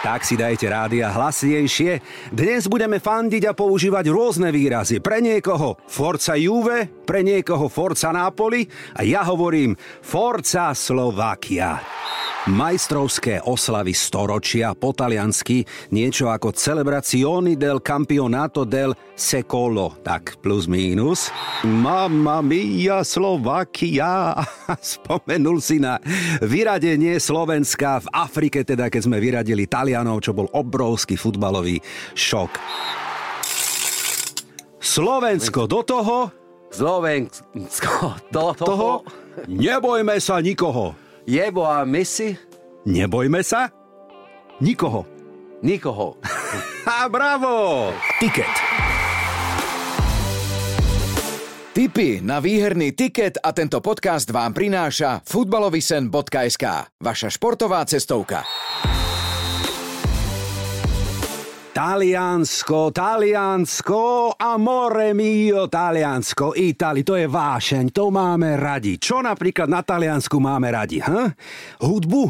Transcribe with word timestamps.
Tak 0.00 0.24
si 0.24 0.32
dajte 0.32 0.64
rádia 0.64 1.12
hlasnejšie. 1.12 2.00
Dnes 2.32 2.64
budeme 2.72 2.96
fandiť 2.96 3.52
a 3.52 3.52
používať 3.52 4.08
rôzne 4.08 4.48
výrazy. 4.48 4.96
Pre 4.96 5.20
niekoho 5.20 5.76
Forza 5.84 6.40
Juve, 6.40 6.88
pre 7.04 7.20
niekoho 7.20 7.68
Forza 7.68 8.08
Napoli 8.08 8.64
a 8.96 9.04
ja 9.04 9.20
hovorím 9.28 9.76
Forza 10.00 10.72
Slovakia. 10.72 11.99
Majstrovské 12.48 13.44
oslavy 13.44 13.92
storočia 13.92 14.72
po 14.72 14.96
taliansky 14.96 15.60
niečo 15.92 16.32
ako 16.32 16.56
Celebrazioni 16.56 17.60
del 17.60 17.84
Campionato 17.84 18.64
del 18.64 18.96
Secolo, 19.12 20.00
tak 20.00 20.40
plus 20.40 20.64
minus. 20.64 21.28
Mamma 21.68 22.40
mia 22.40 23.04
Slovakia! 23.04 24.40
Spomenul 24.80 25.60
si 25.60 25.84
na 25.84 26.00
vyradenie 26.40 27.20
Slovenska 27.20 28.00
v 28.00 28.08
Afrike, 28.08 28.64
teda 28.64 28.88
keď 28.88 29.02
sme 29.04 29.20
vyradili 29.20 29.68
Talianov, 29.68 30.24
čo 30.24 30.32
bol 30.32 30.48
obrovský 30.56 31.20
futbalový 31.20 31.76
šok. 32.16 32.56
Slovensko 34.80 35.68
do 35.68 35.84
toho, 35.84 36.16
Slovensko, 36.72 38.16
do 38.32 38.56
toho, 38.56 39.04
nebojme 39.44 40.16
sa 40.16 40.40
nikoho. 40.40 41.09
Jebo 41.30 41.62
a 41.62 41.86
Messi, 41.86 42.34
Nebojme 42.90 43.46
sa 43.46 43.70
nikoho. 44.58 45.06
nikoho. 45.62 46.18
A 46.88 47.06
bravo! 47.06 47.92
Tiket. 48.18 48.50
Tipy 51.70 52.18
na 52.18 52.42
výherný 52.42 52.90
tiket 52.98 53.38
a 53.38 53.54
tento 53.54 53.78
podcast 53.78 54.26
vám 54.34 54.50
prináša 54.50 55.22
futbalovisen.sk, 55.22 56.64
vaša 56.98 57.28
športová 57.30 57.86
cestovka. 57.86 58.42
Taliansko, 61.70 62.90
Taliansko, 62.90 64.34
amore 64.42 65.14
mio, 65.14 65.70
Taliansko, 65.70 66.58
Itali, 66.58 67.06
to 67.06 67.14
je 67.14 67.30
vášeň, 67.30 67.94
to 67.94 68.10
máme 68.10 68.58
radi. 68.58 68.98
Čo 68.98 69.22
napríklad 69.22 69.70
na 69.70 69.78
Taliansku 69.78 70.34
máme 70.42 70.66
radi? 70.66 70.98
Hm? 70.98 71.30
Hudbu? 71.78 72.22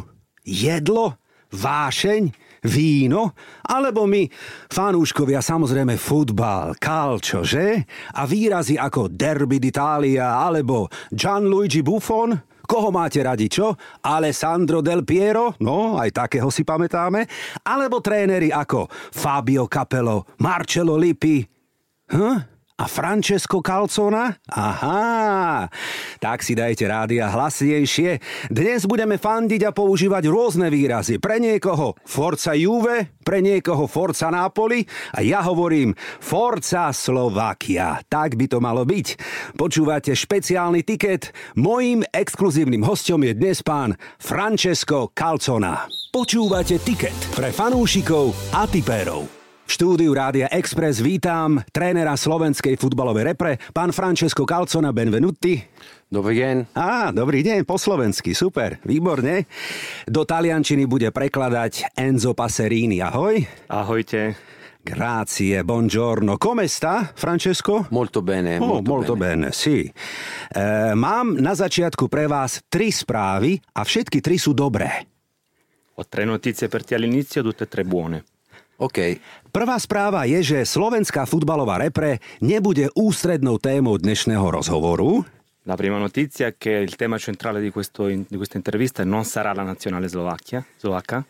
Jedlo? 0.45 1.17
Vášeň? 1.57 2.29
Víno? 2.69 3.33
Alebo 3.65 4.05
my, 4.05 4.29
fanúškovia, 4.69 5.41
samozrejme 5.41 5.97
futbal, 5.97 6.77
calcio, 6.77 7.41
že? 7.41 7.89
A 8.21 8.29
výrazy 8.29 8.77
ako 8.77 9.09
Derby 9.09 9.57
d'Italia 9.57 10.37
alebo 10.37 10.93
Gianluigi 11.09 11.81
Buffon? 11.81 12.50
Koho 12.71 12.95
máte 12.95 13.19
radi, 13.19 13.51
čo? 13.51 13.75
Alessandro 13.99 14.79
Del 14.79 15.03
Piero? 15.03 15.59
No, 15.59 15.99
aj 15.99 16.15
takého 16.15 16.55
si 16.55 16.63
pamätáme. 16.63 17.27
Alebo 17.67 17.99
tréneri 17.99 18.55
ako 18.55 18.87
Fabio 19.11 19.67
Capello, 19.67 20.31
Marcello 20.39 20.95
Lippi? 20.95 21.43
Hm? 22.15 22.60
A 22.81 22.89
Francesco 22.89 23.61
Calzona? 23.61 24.33
Aha, 24.57 25.69
tak 26.17 26.41
si 26.41 26.57
dajte 26.57 26.89
rádia 26.89 27.29
hlasnejšie. 27.29 28.25
Dnes 28.49 28.89
budeme 28.89 29.21
fandiť 29.21 29.69
a 29.69 29.77
používať 29.77 30.25
rôzne 30.33 30.73
výrazy. 30.73 31.21
Pre 31.21 31.37
niekoho 31.37 32.01
Forza 32.09 32.57
Juve, 32.57 33.21
pre 33.21 33.45
niekoho 33.45 33.85
Forza 33.85 34.33
Napoli 34.33 34.81
a 35.13 35.21
ja 35.21 35.45
hovorím 35.45 35.93
Forza 36.25 36.89
Slovakia. 36.97 38.01
Tak 38.01 38.41
by 38.41 38.47
to 38.49 38.65
malo 38.65 38.89
byť. 38.89 39.07
Počúvate 39.61 40.17
špeciálny 40.17 40.81
tiket. 40.81 41.37
Mojím 41.61 42.01
exkluzívnym 42.09 42.81
hostom 42.89 43.29
je 43.29 43.37
dnes 43.37 43.61
pán 43.61 43.93
Francesco 44.17 45.13
Calzona. 45.13 45.85
Počúvate 46.09 46.81
tiket 46.81 47.37
pre 47.37 47.53
fanúšikov 47.53 48.33
a 48.57 48.65
tipérov. 48.65 49.40
Štúdiu 49.71 50.11
Rádia 50.11 50.51
Express 50.51 50.99
vítam 50.99 51.63
trénera 51.71 52.19
slovenskej 52.19 52.75
futbalovej 52.75 53.23
repre, 53.23 53.55
pán 53.71 53.95
Francesco 53.95 54.43
Calcona 54.43 54.91
Benvenuti. 54.91 55.63
Dobrý 56.11 56.43
deň. 56.43 56.75
Á, 56.75 57.15
dobrý 57.15 57.47
deň, 57.47 57.63
po 57.63 57.79
slovensky, 57.79 58.35
super, 58.35 58.83
výborne. 58.83 59.47
Do 60.11 60.27
taliančiny 60.27 60.91
bude 60.91 61.15
prekladať 61.15 61.95
Enzo 61.95 62.35
Passerini, 62.35 62.99
ahoj. 62.99 63.47
Ahojte. 63.71 64.35
Grazie, 64.83 65.63
buongiorno. 65.63 66.35
Come 66.35 66.67
sta, 66.67 67.07
Francesco? 67.15 67.87
Molto 67.95 68.27
bene, 68.27 68.59
Oh, 68.59 68.83
molto, 68.83 68.91
molto 68.91 69.15
bene, 69.15 69.55
sì. 69.55 69.87
E, 69.87 70.63
mám 70.99 71.39
na 71.39 71.55
začiatku 71.55 72.11
pre 72.11 72.27
vás 72.27 72.59
tri 72.67 72.91
správy 72.91 73.55
a 73.79 73.87
všetky 73.87 74.19
tri 74.19 74.35
sú 74.35 74.51
dobré. 74.51 75.07
Ho 75.95 76.03
tre 76.11 76.27
notizie 76.27 76.67
per 76.67 76.83
te 76.83 76.99
all'inizio, 76.99 77.39
tutte 77.47 77.63
e 77.63 77.71
tre 77.71 77.87
buone. 77.87 78.40
Ok, 78.81 79.21
Prvá 79.51 79.77
správa 79.83 80.25
je, 80.31 80.41
že 80.41 80.59
slovenská 80.63 81.27
futbalová 81.27 81.83
repre 81.83 82.23
nebude 82.39 82.87
ústrednou 82.95 83.59
témou 83.59 83.99
dnešného 83.99 84.47
rozhovoru. 84.47 85.27
La 85.67 85.75
prima 85.75 85.99
notizia 85.99 86.49
è 86.49 86.57
che 86.57 86.81
il 86.81 86.95
tema 86.95 87.19
centrale 87.19 87.61
di, 87.61 87.69
questo- 87.75 88.07
di 88.07 88.37
questa 88.39 88.57
intervista 88.57 89.05
non 89.05 89.27
sarà 89.27 89.53
la 89.53 89.67
nazionale 89.67 90.09
Slovacchia, 90.09 90.65
slovacca, 90.79 91.27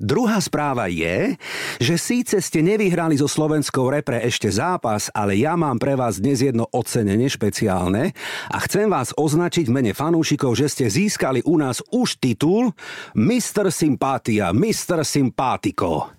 Druhá 0.00 0.40
správa 0.40 0.88
je, 0.88 1.36
že 1.78 2.00
síce 2.00 2.36
ste 2.40 2.64
nevyhrali 2.64 3.16
so 3.16 3.28
slovenskou 3.28 3.92
repre 3.92 4.24
ešte 4.24 4.48
zápas, 4.48 5.12
ale 5.12 5.36
ja 5.36 5.54
mám 5.54 5.76
pre 5.76 5.94
vás 5.94 6.18
dnes 6.18 6.42
jedno 6.42 6.66
ocenenie 6.72 7.28
špeciálne 7.28 8.10
a 8.50 8.56
chcem 8.64 8.88
vás 8.88 9.12
označiť 9.14 9.68
v 9.68 9.74
mene 9.76 9.92
fanúšikov, 9.92 10.56
že 10.56 10.72
ste 10.72 10.86
získali 10.88 11.44
u 11.44 11.60
nás 11.60 11.84
už 11.92 12.18
titul 12.18 12.72
Mr. 13.14 13.68
Sympatia, 13.68 14.50
Mr. 14.50 15.04
Simpatico. 15.04 16.16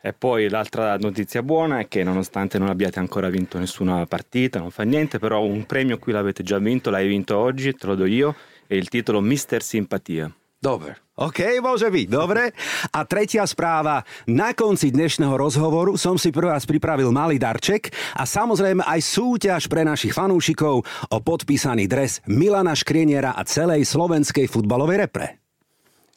E 0.00 0.12
poi 0.12 0.48
l'altra 0.48 0.96
notizia 0.96 1.42
buona 1.42 1.80
è 1.80 1.88
che 1.88 2.02
nonostante 2.02 2.58
non 2.58 2.68
abbiate 2.68 2.98
ancora 2.98 3.28
vinto 3.28 3.58
nessuna 3.58 4.06
partita, 4.06 4.58
non 4.58 4.70
fa 4.70 4.82
niente, 4.82 5.18
però 5.18 5.44
un 5.44 5.66
premio 5.66 5.98
qui 5.98 6.12
l'avete 6.12 6.42
già 6.42 6.58
vinto, 6.58 6.88
l'hai 6.88 7.06
vinto 7.06 7.36
oggi, 7.36 7.74
te 7.74 7.86
lo 7.86 7.94
do 7.94 8.06
io, 8.06 8.34
e 8.66 8.76
il 8.76 8.88
titolo 8.88 9.20
Mister 9.20 9.62
Simpatia. 9.62 10.32
dobre. 10.60 11.00
OK, 11.20 11.60
môže 11.60 11.88
byť, 11.88 12.06
dobre. 12.08 12.52
A 12.92 13.04
tretia 13.04 13.44
správa. 13.44 14.04
Na 14.28 14.52
konci 14.52 14.92
dnešného 14.92 15.36
rozhovoru 15.36 15.96
som 15.96 16.16
si 16.20 16.32
pre 16.32 16.48
vás 16.48 16.64
pripravil 16.64 17.12
malý 17.12 17.40
darček 17.40 17.92
a 18.16 18.24
samozrejme 18.24 18.84
aj 18.84 19.00
súťaž 19.00 19.68
pre 19.68 19.84
našich 19.84 20.16
fanúšikov 20.16 20.84
o 20.84 21.16
podpísaný 21.20 21.88
dres 21.88 22.24
Milana 22.28 22.76
Škrieniera 22.76 23.36
a 23.36 23.42
celej 23.44 23.88
slovenskej 23.88 24.48
futbalovej 24.48 25.08
repre. 25.08 25.39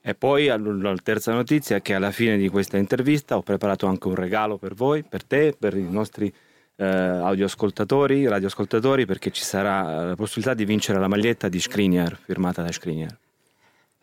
E 0.06 0.16
poi 0.16 0.48
la 0.48 0.96
terza 1.02 1.32
notizia 1.32 1.78
è 1.78 1.82
che 1.82 1.96
alla 1.96 2.12
fine 2.12 2.36
di 2.36 2.50
questa 2.50 2.76
intervista 2.76 3.38
ho 3.38 3.42
preparato 3.42 3.88
anche 3.88 4.10
un 4.10 4.16
regalo 4.16 4.58
per 4.58 4.76
voi, 4.76 5.02
per 5.02 5.24
te, 5.24 5.56
per 5.58 5.78
i 5.78 5.88
nostri 5.90 6.28
eh, 6.76 6.86
audioascoltatori, 6.86 8.28
radioascoltatori, 8.28 9.06
perché 9.06 9.32
ci 9.32 9.44
sarà 9.44 9.80
eh, 9.80 10.06
la 10.08 10.16
possibilità 10.16 10.54
di 10.54 10.66
vincere 10.66 11.00
la 11.00 11.08
maglietta 11.08 11.48
di 11.48 11.58
Skriniar, 11.58 12.20
firmata 12.20 12.62
da 12.62 12.72
Skriniar. 12.72 13.16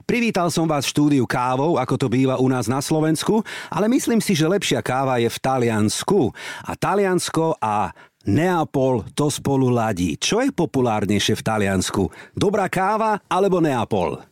Privítal 0.09 0.49
som 0.49 0.65
vás 0.65 0.89
v 0.89 0.93
štúdiu 0.97 1.25
kávou, 1.29 1.77
ako 1.77 1.95
to 2.01 2.07
býva 2.09 2.41
u 2.41 2.49
nás 2.49 2.65
na 2.65 2.81
Slovensku, 2.81 3.45
ale 3.69 3.87
myslím 3.93 4.25
si, 4.25 4.33
že 4.33 4.49
lepšia 4.49 4.81
káva 4.81 5.21
je 5.21 5.29
v 5.29 5.39
Taliansku. 5.39 6.33
A 6.65 6.73
Taliansko 6.81 7.61
a 7.61 7.93
Neapol 8.25 9.05
to 9.13 9.29
spolu 9.29 9.69
ladí. 9.69 10.17
Čo 10.17 10.41
je 10.41 10.49
populárnejšie 10.49 11.37
v 11.37 11.45
Taliansku? 11.45 12.09
Dobrá 12.33 12.73
káva 12.73 13.21
alebo 13.29 13.61
Neapol? 13.61 14.30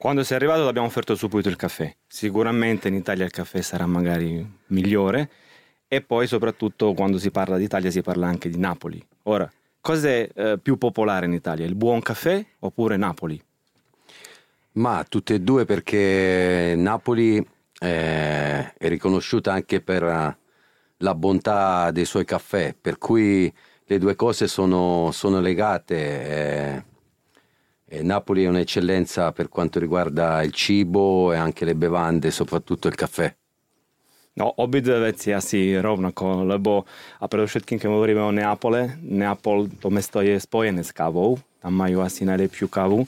Quando 0.00 0.22
sei 0.22 0.36
arrivato 0.36 0.62
ti 0.62 0.68
abbiamo 0.68 0.86
offerto 0.86 1.16
subito 1.16 1.48
il 1.48 1.56
caffè. 1.56 1.92
Sicuramente 2.06 2.86
in 2.86 2.94
Italia 2.94 3.24
il 3.24 3.32
caffè 3.32 3.60
sarà 3.62 3.84
magari 3.84 4.48
migliore 4.66 5.28
e 5.88 6.02
poi 6.02 6.28
soprattutto 6.28 6.92
quando 6.92 7.18
si 7.18 7.32
parla 7.32 7.56
d'Italia 7.56 7.90
si 7.90 8.00
parla 8.00 8.28
anche 8.28 8.48
di 8.48 8.58
Napoli. 8.58 9.04
Ora, 9.24 9.50
cos'è 9.80 10.28
eh, 10.32 10.58
più 10.62 10.78
popolare 10.78 11.26
in 11.26 11.32
Italia? 11.32 11.66
Il 11.66 11.74
buon 11.74 12.00
caffè 12.00 12.46
oppure 12.60 12.96
Napoli? 12.96 13.42
Ma 14.74 15.04
tutte 15.08 15.34
e 15.34 15.40
due 15.40 15.64
perché 15.64 16.74
Napoli 16.76 17.38
eh, 17.80 18.72
è 18.74 18.88
riconosciuta 18.88 19.52
anche 19.52 19.80
per 19.80 20.04
eh, 20.04 20.38
la 20.98 21.14
bontà 21.16 21.90
dei 21.90 22.04
suoi 22.04 22.24
caffè, 22.24 22.72
per 22.80 22.98
cui 22.98 23.52
le 23.84 23.98
due 23.98 24.14
cose 24.14 24.46
sono, 24.46 25.10
sono 25.10 25.40
legate. 25.40 25.96
eh, 25.96 26.84
e 27.88 28.02
Napoli 28.02 28.44
è 28.44 28.48
un'eccellenza 28.48 29.32
per 29.32 29.48
quanto 29.48 29.80
riguarda 29.80 30.42
il 30.42 30.52
cibo 30.52 31.32
e 31.32 31.36
anche 31.36 31.64
le 31.64 31.74
bevande, 31.74 32.30
soprattutto 32.30 32.86
il 32.86 32.94
caffè. 32.94 33.34
No, 34.38 34.52
obidve 34.62 34.98
veci 34.98 35.32
asi 35.32 35.74
rovnako, 35.80 36.44
lebo 36.44 36.86
a 37.18 37.26
predovšetkým, 37.26 37.80
keď 37.80 37.90
hovoríme 37.90 38.22
o 38.22 38.30
Neapole, 38.30 39.00
Neapol, 39.02 39.66
to 39.82 39.90
mesto 39.90 40.22
je 40.22 40.38
spojené 40.38 40.86
s 40.86 40.94
kávou, 40.94 41.42
tam 41.58 41.74
majú 41.74 42.06
asi 42.06 42.22
najlepšiu 42.22 42.70
kávu 42.70 43.02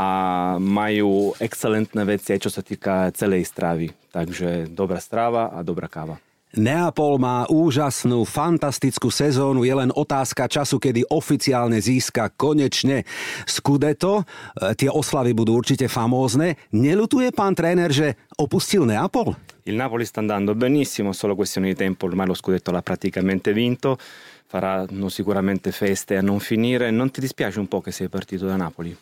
a 0.00 0.08
majú 0.56 1.36
excelentné 1.36 2.08
veci 2.08 2.32
aj 2.32 2.40
čo 2.40 2.48
sa 2.48 2.64
týka 2.64 3.12
celej 3.12 3.52
stravy. 3.52 3.92
Takže 4.08 4.72
dobrá 4.72 4.96
strava 4.96 5.52
a 5.52 5.60
dobrá 5.60 5.92
káva. 5.92 6.16
Neapol 6.52 7.16
má 7.16 7.48
úžasnú, 7.48 8.28
fantastickú 8.28 9.08
sezónu. 9.08 9.64
Je 9.64 9.72
len 9.72 9.88
otázka 9.88 10.44
času, 10.44 10.76
kedy 10.76 11.08
oficiálne 11.08 11.80
získa 11.80 12.28
konečne 12.36 13.08
Scudetto. 13.48 14.28
Tie 14.76 14.92
oslavy 14.92 15.32
budú 15.32 15.56
určite 15.56 15.88
famózne. 15.88 16.60
Nelutuje 16.76 17.32
pán 17.32 17.56
tréner, 17.56 17.88
že 17.88 18.20
opustil 18.36 18.84
Neapol? 18.84 19.32
Il 19.64 19.80
Napoli 19.80 20.04
sta 20.04 20.20
andando 20.20 20.52
benissimo, 20.52 21.16
solo 21.16 21.32
questione 21.32 21.72
di 21.72 21.74
tempo, 21.74 22.04
ormai 22.04 22.26
lo 22.28 22.34
scudetto 22.34 22.70
l'ha 22.70 22.82
praticamente 22.82 23.54
vinto, 23.54 23.96
faranno 24.44 25.08
sicuramente 25.08 25.72
feste 25.72 26.18
a 26.18 26.20
non 26.20 26.38
finire. 26.38 26.90
Non 26.92 27.10
ti 27.10 27.24
dispiace 27.24 27.60
un 27.60 27.68
po' 27.68 27.80
che 27.80 27.92
sei 27.92 28.08
partito 28.08 28.44
da 28.44 28.56
Napoli? 28.56 28.94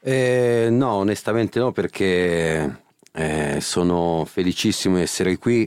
Eh, 0.00 0.68
no, 0.70 1.00
onestamente 1.00 1.58
no, 1.58 1.72
perché 1.72 2.82
eh, 3.10 3.58
sono 3.62 4.26
felicissimo 4.28 4.96
di 4.96 5.02
essere 5.02 5.38
qui 5.38 5.66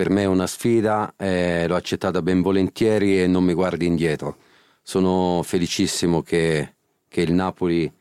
per 0.00 0.08
me 0.08 0.22
è 0.22 0.24
una 0.24 0.46
sfida, 0.46 1.12
eh, 1.18 1.66
l'ho 1.68 1.76
accettata 1.76 2.22
ben 2.22 2.40
volentieri 2.40 3.20
e 3.20 3.26
non 3.26 3.44
mi 3.44 3.52
guardi 3.52 3.84
indietro. 3.84 4.38
Sono 4.80 5.42
felicissimo 5.42 6.22
che, 6.22 6.76
che 7.06 7.20
il 7.20 7.34
Napoli 7.34 7.92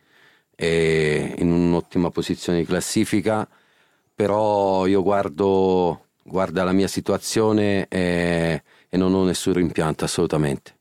è 0.56 1.34
in 1.40 1.52
un'ottima 1.52 2.10
posizione 2.10 2.60
di 2.60 2.66
classifica, 2.66 3.46
però 4.16 4.86
io 4.86 5.04
guardo, 5.04 6.06
guardo 6.24 6.64
la 6.64 6.72
mia 6.72 6.88
situazione 6.88 7.86
e, 7.90 8.64
e 8.88 8.98
non 8.98 9.14
ho 9.14 9.26
nessun 9.26 9.52
rimpianto 9.52 10.06
assolutamente. 10.06 10.79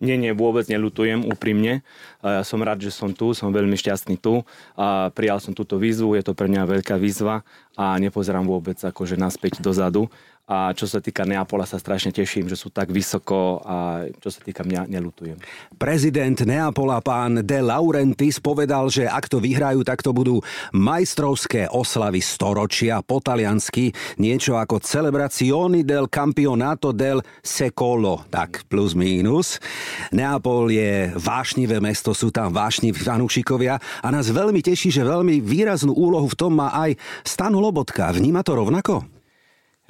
Nie, 0.00 0.16
nie, 0.16 0.32
vôbec 0.32 0.64
nelutujem, 0.64 1.28
úprimne. 1.28 1.84
Ja 2.24 2.40
som 2.40 2.64
rád, 2.64 2.80
že 2.80 2.88
som 2.88 3.12
tu, 3.12 3.36
som 3.36 3.52
veľmi 3.52 3.76
šťastný 3.76 4.16
tu. 4.16 4.48
A 4.72 5.12
prijal 5.12 5.44
som 5.44 5.52
túto 5.52 5.76
výzvu, 5.76 6.16
je 6.16 6.24
to 6.24 6.32
pre 6.32 6.48
mňa 6.48 6.64
veľká 6.64 6.96
výzva 6.96 7.44
a 7.76 8.00
nepozerám 8.00 8.48
vôbec 8.48 8.80
akože 8.80 9.20
naspäť 9.20 9.60
dozadu. 9.60 10.08
A 10.50 10.74
čo 10.74 10.90
sa 10.90 10.98
týka 10.98 11.22
Neapola, 11.22 11.62
sa 11.62 11.78
strašne 11.78 12.10
teším, 12.10 12.50
že 12.50 12.58
sú 12.58 12.74
tak 12.74 12.90
vysoko 12.90 13.62
a 13.62 14.02
čo 14.18 14.34
sa 14.34 14.42
týka 14.42 14.66
mňa, 14.66 14.90
nelutujem. 14.90 15.38
Prezident 15.78 16.34
Neapola, 16.42 16.98
pán 16.98 17.46
De 17.46 17.62
Laurentiis, 17.62 18.42
povedal, 18.42 18.90
že 18.90 19.06
ak 19.06 19.30
to 19.30 19.38
vyhrajú, 19.38 19.86
tak 19.86 20.02
to 20.02 20.10
budú 20.10 20.42
majstrovské 20.74 21.70
oslavy 21.70 22.18
storočia 22.18 22.98
po 22.98 23.22
taliansky, 23.22 23.94
niečo 24.18 24.58
ako 24.58 24.82
Celebrazioni 24.82 25.86
del 25.86 26.10
Campionato 26.10 26.90
del 26.90 27.22
Secolo, 27.46 28.26
tak 28.26 28.66
plus 28.66 28.98
mínus. 28.98 29.62
Neapol 30.10 30.74
je 30.74 31.14
vášnivé 31.14 31.78
mesto, 31.78 32.10
sú 32.10 32.34
tam 32.34 32.50
vášniví 32.50 32.98
fanúšikovia 32.98 33.78
a 34.02 34.08
nás 34.10 34.26
veľmi 34.26 34.58
teší, 34.66 34.90
že 34.90 35.06
veľmi 35.06 35.38
výraznú 35.38 35.94
úlohu 35.94 36.26
v 36.26 36.34
tom 36.34 36.58
má 36.58 36.74
aj 36.74 36.98
Stanu 37.22 37.62
Lobotka. 37.62 38.10
Vníma 38.10 38.42
to 38.42 38.58
rovnako? 38.58 39.19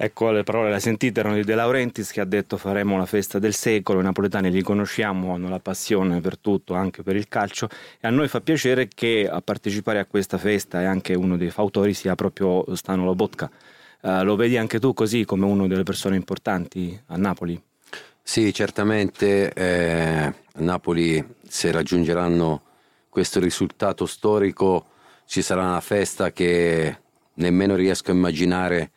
Ecco 0.03 0.31
le 0.31 0.41
parole, 0.41 0.71
le 0.71 0.79
sentite 0.79 1.19
erano 1.19 1.35
di 1.35 1.43
De 1.43 1.53
Laurentiis 1.53 2.11
che 2.11 2.21
ha 2.21 2.25
detto 2.25 2.57
faremo 2.57 2.97
la 2.97 3.05
festa 3.05 3.37
del 3.37 3.53
secolo, 3.53 3.99
i 3.99 4.03
napoletani 4.03 4.49
li 4.49 4.63
conosciamo, 4.63 5.35
hanno 5.35 5.47
la 5.47 5.59
passione 5.59 6.19
per 6.21 6.39
tutto, 6.39 6.73
anche 6.73 7.03
per 7.03 7.15
il 7.15 7.27
calcio 7.27 7.69
e 7.99 8.07
a 8.07 8.09
noi 8.09 8.27
fa 8.27 8.41
piacere 8.41 8.87
che 8.87 9.29
a 9.31 9.41
partecipare 9.41 9.99
a 9.99 10.05
questa 10.05 10.39
festa 10.39 10.81
e 10.81 10.85
anche 10.85 11.13
uno 11.13 11.37
dei 11.37 11.51
fautori 11.51 11.93
sia 11.93 12.15
proprio 12.15 12.65
Stano 12.75 13.05
Lobotka. 13.05 13.47
Uh, 14.01 14.23
lo 14.23 14.35
vedi 14.35 14.57
anche 14.57 14.79
tu 14.79 14.91
così 14.95 15.23
come 15.23 15.45
una 15.45 15.67
delle 15.67 15.83
persone 15.83 16.15
importanti 16.15 16.99
a 17.05 17.17
Napoli? 17.17 17.61
Sì, 18.23 18.51
certamente 18.55 19.53
eh, 19.53 20.23
a 20.23 20.33
Napoli 20.53 21.23
se 21.47 21.71
raggiungeranno 21.71 22.63
questo 23.07 23.39
risultato 23.39 24.07
storico 24.07 24.83
ci 25.27 25.43
sarà 25.43 25.61
una 25.61 25.79
festa 25.79 26.31
che 26.31 26.97
nemmeno 27.35 27.75
riesco 27.75 28.09
a 28.09 28.15
immaginare 28.15 28.93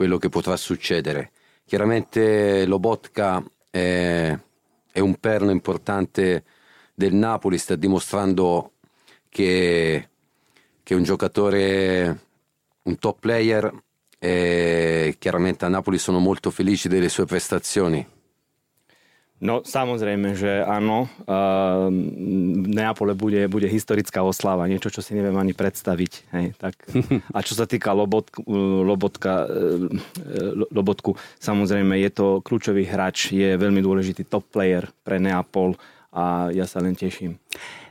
quello 0.00 0.16
che 0.16 0.30
potrà 0.30 0.56
succedere. 0.56 1.30
Chiaramente 1.66 2.64
Lobotka 2.64 3.44
è, 3.68 4.34
è 4.90 4.98
un 4.98 5.14
perno 5.16 5.50
importante 5.50 6.44
del 6.94 7.12
Napoli, 7.12 7.58
sta 7.58 7.76
dimostrando 7.76 8.76
che, 9.28 10.08
che 10.82 10.94
è 10.94 10.96
un 10.96 11.02
giocatore, 11.02 12.18
un 12.84 12.98
top 12.98 13.20
player 13.20 13.70
e 14.18 15.16
chiaramente 15.18 15.66
a 15.66 15.68
Napoli 15.68 15.98
sono 15.98 16.18
molto 16.18 16.50
felici 16.50 16.88
delle 16.88 17.10
sue 17.10 17.26
prestazioni. 17.26 18.19
No 19.40 19.64
samozrejme, 19.64 20.36
že 20.36 20.60
áno. 20.60 21.08
Uh, 21.24 21.88
Neapole 22.70 23.16
bude, 23.16 23.48
bude 23.48 23.64
historická 23.72 24.20
oslava, 24.20 24.68
niečo, 24.68 24.92
čo 24.92 25.00
si 25.00 25.16
neviem 25.16 25.32
ani 25.40 25.56
predstaviť. 25.56 26.12
Hej, 26.36 26.46
tak. 26.60 26.76
A 27.36 27.40
čo 27.40 27.56
sa 27.56 27.64
týka 27.64 27.96
Lobot, 27.96 28.28
Lobotka, 28.84 29.48
Lobotku, 30.68 31.16
samozrejme 31.40 31.96
je 32.04 32.10
to 32.12 32.26
kľúčový 32.44 32.84
hráč, 32.84 33.32
je 33.32 33.56
veľmi 33.56 33.80
dôležitý 33.80 34.28
top 34.28 34.44
player 34.52 34.84
pre 35.00 35.16
Neapol 35.16 35.72
a 36.12 36.52
ja 36.52 36.68
sa 36.68 36.82
len 36.84 36.92
teším. 36.92 37.38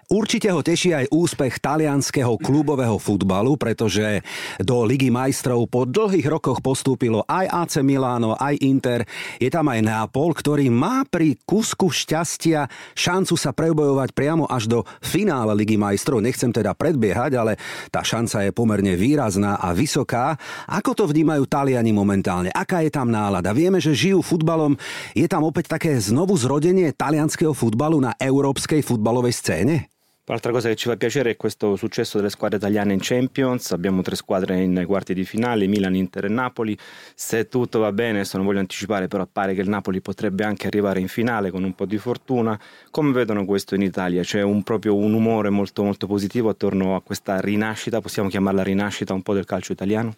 Určite 0.10 0.50
ho 0.50 0.66
teší 0.66 0.98
aj 0.98 1.14
úspech 1.14 1.62
talianského 1.62 2.34
klubového 2.42 2.98
futbalu, 2.98 3.54
pretože 3.62 4.26
do 4.58 4.82
Ligy 4.82 5.14
majstrov 5.14 5.70
po 5.70 5.86
dlhých 5.86 6.26
rokoch 6.26 6.66
postúpilo 6.66 7.22
aj 7.30 7.46
AC 7.46 7.74
Milano, 7.86 8.34
aj 8.34 8.58
Inter. 8.58 9.06
Je 9.38 9.54
tam 9.54 9.70
aj 9.70 9.86
Neapol, 9.86 10.34
ktorý 10.34 10.74
má 10.74 11.06
pri 11.06 11.38
kusku 11.46 11.94
šťastia 11.94 12.66
šancu 12.98 13.38
sa 13.38 13.54
prebojovať 13.54 14.18
priamo 14.18 14.50
až 14.50 14.66
do 14.66 14.80
finále 14.98 15.54
Ligy 15.54 15.78
majstrov. 15.78 16.26
Nechcem 16.26 16.50
teda 16.50 16.74
predbiehať, 16.74 17.38
ale 17.38 17.62
tá 17.94 18.02
šanca 18.02 18.50
je 18.50 18.52
pomerne 18.52 18.98
výrazná 18.98 19.62
a 19.62 19.78
vysoká. 19.78 20.34
Ako 20.74 20.98
to 20.98 21.06
vnímajú 21.06 21.46
Taliani 21.46 21.94
momentálne? 21.94 22.50
Aká 22.50 22.82
je 22.82 22.90
tam 22.90 23.14
nálada? 23.14 23.54
Vieme, 23.54 23.78
že 23.78 23.94
žijú 23.94 24.26
futbalom. 24.26 24.74
Je 25.14 25.30
tam 25.30 25.46
opäť 25.46 25.78
také 25.78 25.94
znovu 26.02 26.34
zrodenie 26.34 26.98
talianského 26.98 27.54
futbalu 27.54 28.02
na 28.02 28.18
európskej 28.18 28.82
futbalovej 28.82 29.38
scéne? 29.38 29.99
Un'altra 30.30 30.52
cosa 30.52 30.70
che 30.70 30.76
ci 30.76 30.88
fa 30.88 30.96
piacere 30.96 31.31
è 31.31 31.36
questo 31.38 31.76
successo 31.76 32.18
delle 32.18 32.30
squadre 32.30 32.58
italiane 32.58 32.94
in 32.94 33.00
Champions, 33.02 33.72
abbiamo 33.72 34.04
tre 34.04 34.16
squadre 34.16 34.62
in 34.62 34.84
quarti 34.86 35.16
di 35.16 35.24
finale, 35.24 35.66
Milan, 35.66 35.96
Inter 35.96 36.26
e 36.26 36.28
Napoli, 36.28 36.78
se 37.16 37.48
tutto 37.48 37.80
va 37.80 37.92
bene, 37.92 38.20
adesso 38.20 38.38
non 38.38 38.46
voglio 38.46 38.60
anticipare, 38.60 39.08
però 39.08 39.26
pare 39.26 39.56
che 39.56 39.62
il 39.62 39.70
Napoli 39.70 40.02
potrebbe 40.02 40.44
anche 40.44 40.68
arrivare 40.68 41.00
in 41.00 41.08
finale 41.08 41.50
con 41.50 41.64
un 41.64 41.74
po' 41.74 41.88
di 41.88 41.98
fortuna, 41.98 42.60
come 42.92 43.12
vedono 43.12 43.44
questo 43.44 43.74
in 43.74 43.81
Italia? 43.81 44.22
C'è 44.22 44.44
un, 44.44 44.62
proprio 44.62 44.96
un 44.96 45.16
umore 45.16 45.50
molto 45.50 45.81
molto 45.81 46.06
positivo 46.06 46.50
attorno 46.50 46.96
a 46.96 47.02
questa 47.02 47.40
rinascita, 47.40 48.00
possiamo 48.00 48.30
chiamarla 48.30 48.62
rinascita 48.62 49.16
un 49.16 49.24
po' 49.24 49.34
del 49.34 49.46
calcio 49.46 49.72
italiano? 49.72 50.16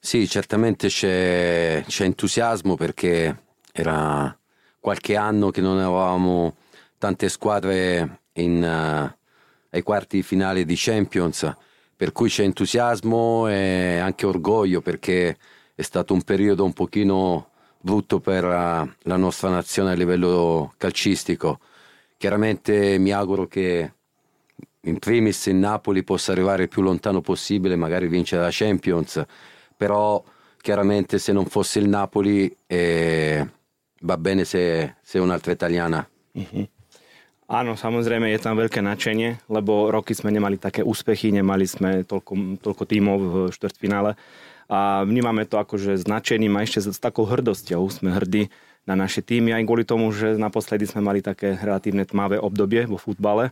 Sì, 0.00 0.26
certamente 0.26 0.88
c'è, 0.88 1.84
c'è 1.86 2.04
entusiasmo 2.04 2.74
perché 2.74 3.42
era 3.70 4.36
qualche 4.80 5.14
anno 5.14 5.50
che 5.50 5.60
non 5.60 5.78
avevamo 5.78 6.56
tante 6.98 7.28
squadre 7.28 8.18
in, 8.34 8.62
uh, 8.62 9.18
ai 9.70 9.82
quarti 9.82 10.16
di 10.16 10.22
finale 10.22 10.64
di 10.64 10.74
Champions, 10.76 11.52
per 11.96 12.12
cui 12.12 12.28
c'è 12.28 12.44
entusiasmo 12.44 13.48
e 13.48 13.98
anche 13.98 14.26
orgoglio 14.26 14.80
perché 14.80 15.36
è 15.74 15.82
stato 15.82 16.14
un 16.14 16.22
periodo 16.22 16.64
un 16.64 16.72
pochino 16.72 17.50
brutto 17.80 18.20
per 18.20 18.44
eh, 18.44 18.96
la 19.02 19.16
nostra 19.16 19.48
nazione 19.48 19.92
a 19.92 19.94
livello 19.94 20.74
calcistico. 20.76 21.60
Chiaramente 22.16 22.98
mi 22.98 23.12
auguro 23.12 23.46
che 23.46 23.92
in 24.82 24.98
primis 24.98 25.46
il 25.46 25.56
Napoli 25.56 26.02
possa 26.02 26.32
arrivare 26.32 26.64
il 26.64 26.68
più 26.68 26.82
lontano 26.82 27.20
possibile, 27.20 27.76
magari 27.76 28.08
vincere 28.08 28.42
la 28.42 28.50
Champions, 28.50 29.22
però 29.76 30.22
chiaramente 30.60 31.18
se 31.18 31.32
non 31.32 31.46
fosse 31.46 31.78
il 31.78 31.88
Napoli 31.88 32.54
eh, 32.66 33.46
va 34.00 34.16
bene 34.18 34.44
se, 34.44 34.96
se 35.02 35.18
è 35.18 35.20
un'altra 35.20 35.52
italiana. 35.52 36.06
Mm-hmm. 36.38 36.64
Áno, 37.50 37.74
samozrejme 37.74 38.30
je 38.30 38.38
tam 38.38 38.54
veľké 38.54 38.78
nadšenie, 38.78 39.50
lebo 39.50 39.90
roky 39.90 40.14
sme 40.14 40.30
nemali 40.30 40.54
také 40.54 40.86
úspechy, 40.86 41.34
nemali 41.34 41.66
sme 41.66 42.06
toľko, 42.06 42.62
toľko 42.62 42.84
tímov 42.86 43.18
v 43.18 43.34
štvrtfinále 43.50 44.14
a 44.70 45.02
vnímame 45.02 45.42
to 45.50 45.58
akože 45.58 45.98
značením 45.98 46.54
a 46.54 46.62
ešte 46.62 46.94
s 46.94 47.02
takou 47.02 47.26
hrdosťou 47.26 47.90
sme 47.90 48.14
hrdí 48.14 48.54
na 48.86 48.94
naše 48.94 49.18
týmy, 49.26 49.50
aj 49.50 49.66
kvôli 49.66 49.82
tomu, 49.82 50.14
že 50.14 50.38
naposledy 50.38 50.86
sme 50.86 51.02
mali 51.02 51.26
také 51.26 51.58
relatívne 51.58 52.06
tmavé 52.06 52.38
obdobie 52.38 52.86
vo 52.86 53.02
futbale 53.02 53.50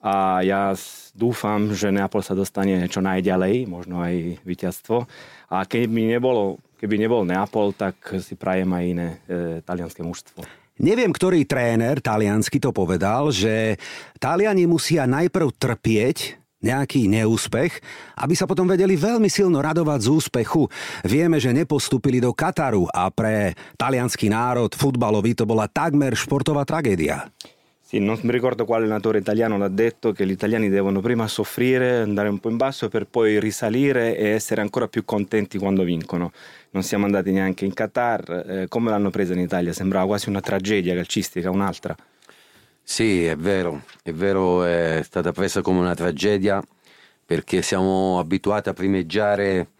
a 0.00 0.40
ja 0.40 0.72
dúfam, 1.12 1.68
že 1.76 1.92
Neapol 1.92 2.24
sa 2.24 2.32
dostane 2.32 2.88
čo 2.88 3.04
najďalej, 3.04 3.68
možno 3.68 4.00
aj 4.00 4.40
víťazstvo. 4.40 5.04
A 5.52 5.68
keby, 5.68 6.16
nebolo, 6.16 6.64
keby 6.80 6.96
nebol 6.96 7.28
Neapol, 7.28 7.76
tak 7.76 8.00
si 8.24 8.40
prajem 8.40 8.72
aj 8.72 8.84
iné 8.88 9.08
e, 9.28 9.60
talianské 9.60 10.00
mužstvo. 10.00 10.63
Neviem, 10.74 11.14
ktorý 11.14 11.46
tréner 11.46 12.02
taliansky 12.02 12.58
to 12.58 12.74
povedal, 12.74 13.30
že 13.30 13.78
Taliani 14.18 14.66
musia 14.66 15.06
najprv 15.06 15.54
trpieť 15.54 16.42
nejaký 16.64 17.06
neúspech, 17.06 17.78
aby 18.18 18.34
sa 18.34 18.48
potom 18.48 18.66
vedeli 18.66 18.96
veľmi 18.96 19.28
silno 19.30 19.60
radovať 19.60 20.00
z 20.02 20.08
úspechu. 20.10 20.66
Vieme, 21.06 21.36
že 21.38 21.54
nepostúpili 21.54 22.18
do 22.18 22.32
Kataru 22.32 22.88
a 22.88 23.12
pre 23.12 23.52
talianský 23.76 24.32
národ 24.32 24.72
futbalový 24.72 25.36
to 25.36 25.44
bola 25.44 25.68
takmer 25.70 26.16
športová 26.16 26.64
tragédia. 26.64 27.28
Sì, 27.86 27.98
non 27.98 28.18
mi 28.22 28.32
ricordo 28.32 28.64
quale 28.64 28.84
allenatore 28.84 29.18
italiano 29.18 29.58
l'ha 29.58 29.68
detto 29.68 30.12
che 30.12 30.26
gli 30.26 30.30
italiani 30.30 30.70
devono 30.70 31.00
prima 31.02 31.28
soffrire, 31.28 31.98
andare 31.98 32.30
un 32.30 32.38
po' 32.38 32.48
in 32.48 32.56
basso 32.56 32.88
per 32.88 33.06
poi 33.06 33.38
risalire 33.38 34.16
e 34.16 34.28
essere 34.28 34.62
ancora 34.62 34.88
più 34.88 35.04
contenti 35.04 35.58
quando 35.58 35.82
vincono. 35.82 36.32
Non 36.70 36.82
siamo 36.82 37.04
andati 37.04 37.30
neanche 37.30 37.66
in 37.66 37.74
Qatar, 37.74 38.44
eh, 38.48 38.68
come 38.68 38.88
l'hanno 38.88 39.10
presa 39.10 39.34
in 39.34 39.40
Italia? 39.40 39.74
Sembrava 39.74 40.06
quasi 40.06 40.30
una 40.30 40.40
tragedia 40.40 40.94
calcistica, 40.94 41.50
un'altra. 41.50 41.94
Sì, 42.82 43.26
è 43.26 43.36
vero, 43.36 43.82
è 44.02 44.12
vero, 44.12 44.64
è 44.64 45.02
stata 45.04 45.32
presa 45.32 45.60
come 45.60 45.80
una 45.80 45.94
tragedia 45.94 46.62
perché 47.26 47.60
siamo 47.60 48.18
abituati 48.18 48.70
a 48.70 48.72
primeggiare 48.72 49.72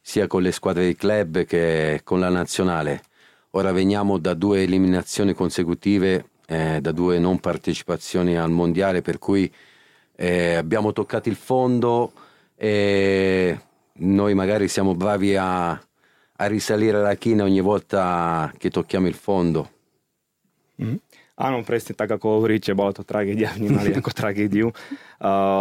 sia 0.00 0.26
con 0.26 0.42
le 0.42 0.50
squadre 0.50 0.86
di 0.86 0.96
club 0.96 1.44
che 1.44 2.00
con 2.02 2.18
la 2.18 2.28
nazionale. 2.28 3.02
Ora 3.50 3.70
veniamo 3.70 4.18
da 4.18 4.34
due 4.34 4.62
eliminazioni 4.62 5.32
consecutive 5.32 6.30
eh, 6.46 6.80
da 6.80 6.92
due 6.92 7.18
non 7.18 7.38
partecipazioni 7.40 8.36
al 8.36 8.50
mondiale, 8.50 9.02
per 9.02 9.18
cui 9.18 9.52
eh, 10.16 10.54
abbiamo 10.54 10.92
toccato 10.92 11.28
il 11.28 11.36
fondo 11.36 12.12
e 12.54 13.58
noi 13.94 14.34
magari 14.34 14.68
siamo 14.68 14.94
bravi 14.94 15.36
a, 15.36 15.70
a 15.70 16.46
risalire 16.46 17.00
la 17.00 17.14
china 17.14 17.44
ogni 17.44 17.60
volta 17.60 18.52
che 18.56 18.70
tocchiamo 18.70 19.06
il 19.08 19.14
fondo. 19.14 19.70
Mm-hmm. 20.82 20.94
Áno, 21.42 21.66
presne 21.66 21.98
tak 21.98 22.06
ako 22.06 22.38
hovoríte, 22.38 22.70
bola 22.70 22.94
to 22.94 23.02
tragédia, 23.02 23.50
vnímali 23.58 23.90
ako 23.98 24.14
tragédiu, 24.14 24.70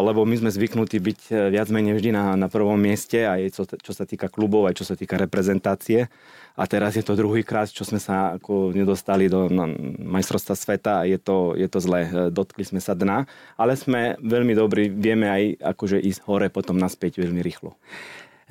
lebo 0.05 0.21
my 0.29 0.37
sme 0.37 0.53
zvyknutí 0.53 1.01
byť 1.01 1.19
eh, 1.33 1.49
viac 1.49 1.73
menej 1.73 1.97
vždy 1.97 2.09
na, 2.13 2.37
na 2.37 2.45
prvom 2.45 2.77
mieste, 2.77 3.25
aj 3.25 3.49
čo, 3.49 3.65
čo 3.65 3.89
sa 3.89 4.05
týka 4.05 4.29
klubov, 4.29 4.69
aj 4.69 4.77
čo 4.77 4.85
sa 4.85 4.93
týka 4.93 5.17
reprezentácie. 5.17 6.05
A 6.53 6.67
teraz 6.69 6.93
je 6.93 7.01
to 7.01 7.17
druhý 7.17 7.41
krát, 7.41 7.71
čo 7.71 7.81
sme 7.81 7.97
sa 7.97 8.37
ako 8.37 8.75
nedostali 8.75 9.25
do 9.31 9.49
no, 9.49 9.71
majstrovstva 10.05 10.53
sveta 10.53 10.95
je 11.07 11.17
to, 11.17 11.57
je 11.57 11.65
to 11.65 11.81
zle. 11.81 12.05
Eh, 12.05 12.29
dotkli 12.29 12.61
sme 12.61 12.77
sa 12.77 12.93
dna, 12.93 13.25
ale 13.57 13.73
sme 13.73 14.21
veľmi 14.21 14.53
dobrí, 14.53 14.93
vieme 14.93 15.33
aj 15.33 15.65
akože 15.65 15.97
ísť 15.97 16.21
hore 16.29 16.53
potom 16.53 16.77
naspäť 16.77 17.17
veľmi 17.25 17.41
rýchlo. 17.41 17.73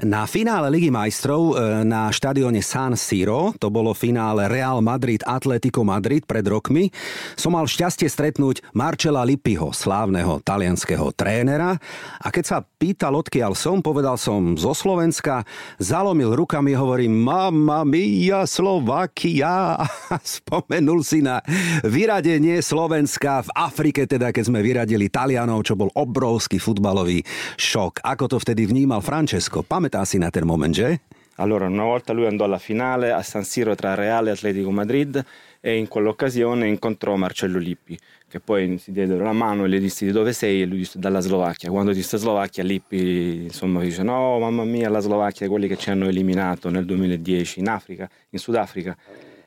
Na 0.00 0.24
finále 0.24 0.72
Ligy 0.72 0.88
majstrov 0.88 1.52
e, 1.52 1.84
na 1.84 2.08
štadióne 2.08 2.64
San 2.64 2.96
Siro, 2.96 3.52
to 3.60 3.68
bolo 3.68 3.92
finále 3.92 4.48
Real 4.48 4.80
Madrid 4.80 5.20
Atletico 5.28 5.84
Madrid 5.84 6.24
pred 6.24 6.40
rokmi, 6.48 6.88
som 7.36 7.52
mal 7.52 7.68
šťastie 7.68 8.08
stretnúť 8.08 8.64
Marcela 8.72 9.20
Lippiho, 9.28 9.76
slávneho 9.76 10.40
talianského 10.40 11.12
trénera. 11.12 11.76
A 12.16 12.32
keď 12.32 12.44
sa 12.48 12.58
pýtal, 12.64 13.12
odkiaľ 13.12 13.52
som, 13.52 13.84
povedal 13.84 14.16
som 14.16 14.56
zo 14.56 14.72
Slovenska, 14.72 15.44
zalomil 15.76 16.32
rukami 16.32 16.72
hovorí 16.72 17.04
Mamma 17.04 17.84
mia 17.84 18.48
Slovakia. 18.48 19.84
Spomenul 20.40 21.04
si 21.04 21.20
na 21.20 21.44
vyradenie 21.84 22.64
Slovenska 22.64 23.44
v 23.44 23.52
Afrike, 23.52 24.08
teda 24.08 24.32
keď 24.32 24.48
sme 24.48 24.64
vyradili 24.64 25.12
Talianov, 25.12 25.60
čo 25.68 25.76
bol 25.76 25.92
obrovský 25.92 26.56
futbalový 26.56 27.20
šok. 27.60 28.00
Ako 28.00 28.32
to 28.32 28.40
vtedy 28.40 28.64
vnímal 28.64 29.04
Francesco? 29.04 29.60
Pamätá 29.60 29.89
pametà 29.90 30.04
si 30.04 30.18
na 30.18 30.30
ten 30.30 30.44
moment? 30.44 31.00
Allora, 31.36 31.66
una 31.66 31.84
volta 31.84 32.12
lui 32.12 32.26
andò 32.26 32.44
alla 32.44 32.58
finale 32.58 33.12
a 33.12 33.22
San 33.22 33.44
Siro 33.44 33.74
tra 33.74 33.94
Reale 33.94 34.30
e 34.30 34.32
Atletico 34.32 34.70
Madrid 34.70 35.22
e 35.60 35.76
in 35.76 35.88
quell'occasione 35.88 36.68
incontrò 36.68 37.16
Marcello 37.16 37.58
Lippi, 37.58 37.98
che 38.28 38.40
poi 38.40 38.76
si 38.78 38.92
diedero 38.92 39.24
la 39.24 39.32
mano 39.32 39.64
e 39.64 39.68
gli 39.70 39.78
disse 39.78 40.04
di 40.04 40.12
dove 40.12 40.32
sei 40.32 40.62
e 40.62 40.66
lui 40.66 40.78
disse 40.78 40.98
dalla 40.98 41.20
Slovacchia. 41.20 41.70
Quando 41.70 41.92
disse 41.92 42.18
Slovacchia, 42.18 42.62
Lippi 42.62 43.44
insomma 43.44 43.80
dice 43.80 44.02
no, 44.02 44.38
mamma 44.38 44.64
mia, 44.64 44.90
la 44.90 45.00
Slovacchia, 45.00 45.48
quelli 45.48 45.66
che 45.66 45.76
ci 45.76 45.90
hanno 45.90 46.06
eliminato 46.06 46.68
nel 46.68 46.84
2010 46.84 47.60
in 47.60 47.68
Africa, 47.68 48.08
in 48.30 48.38
Sudafrica. 48.38 48.96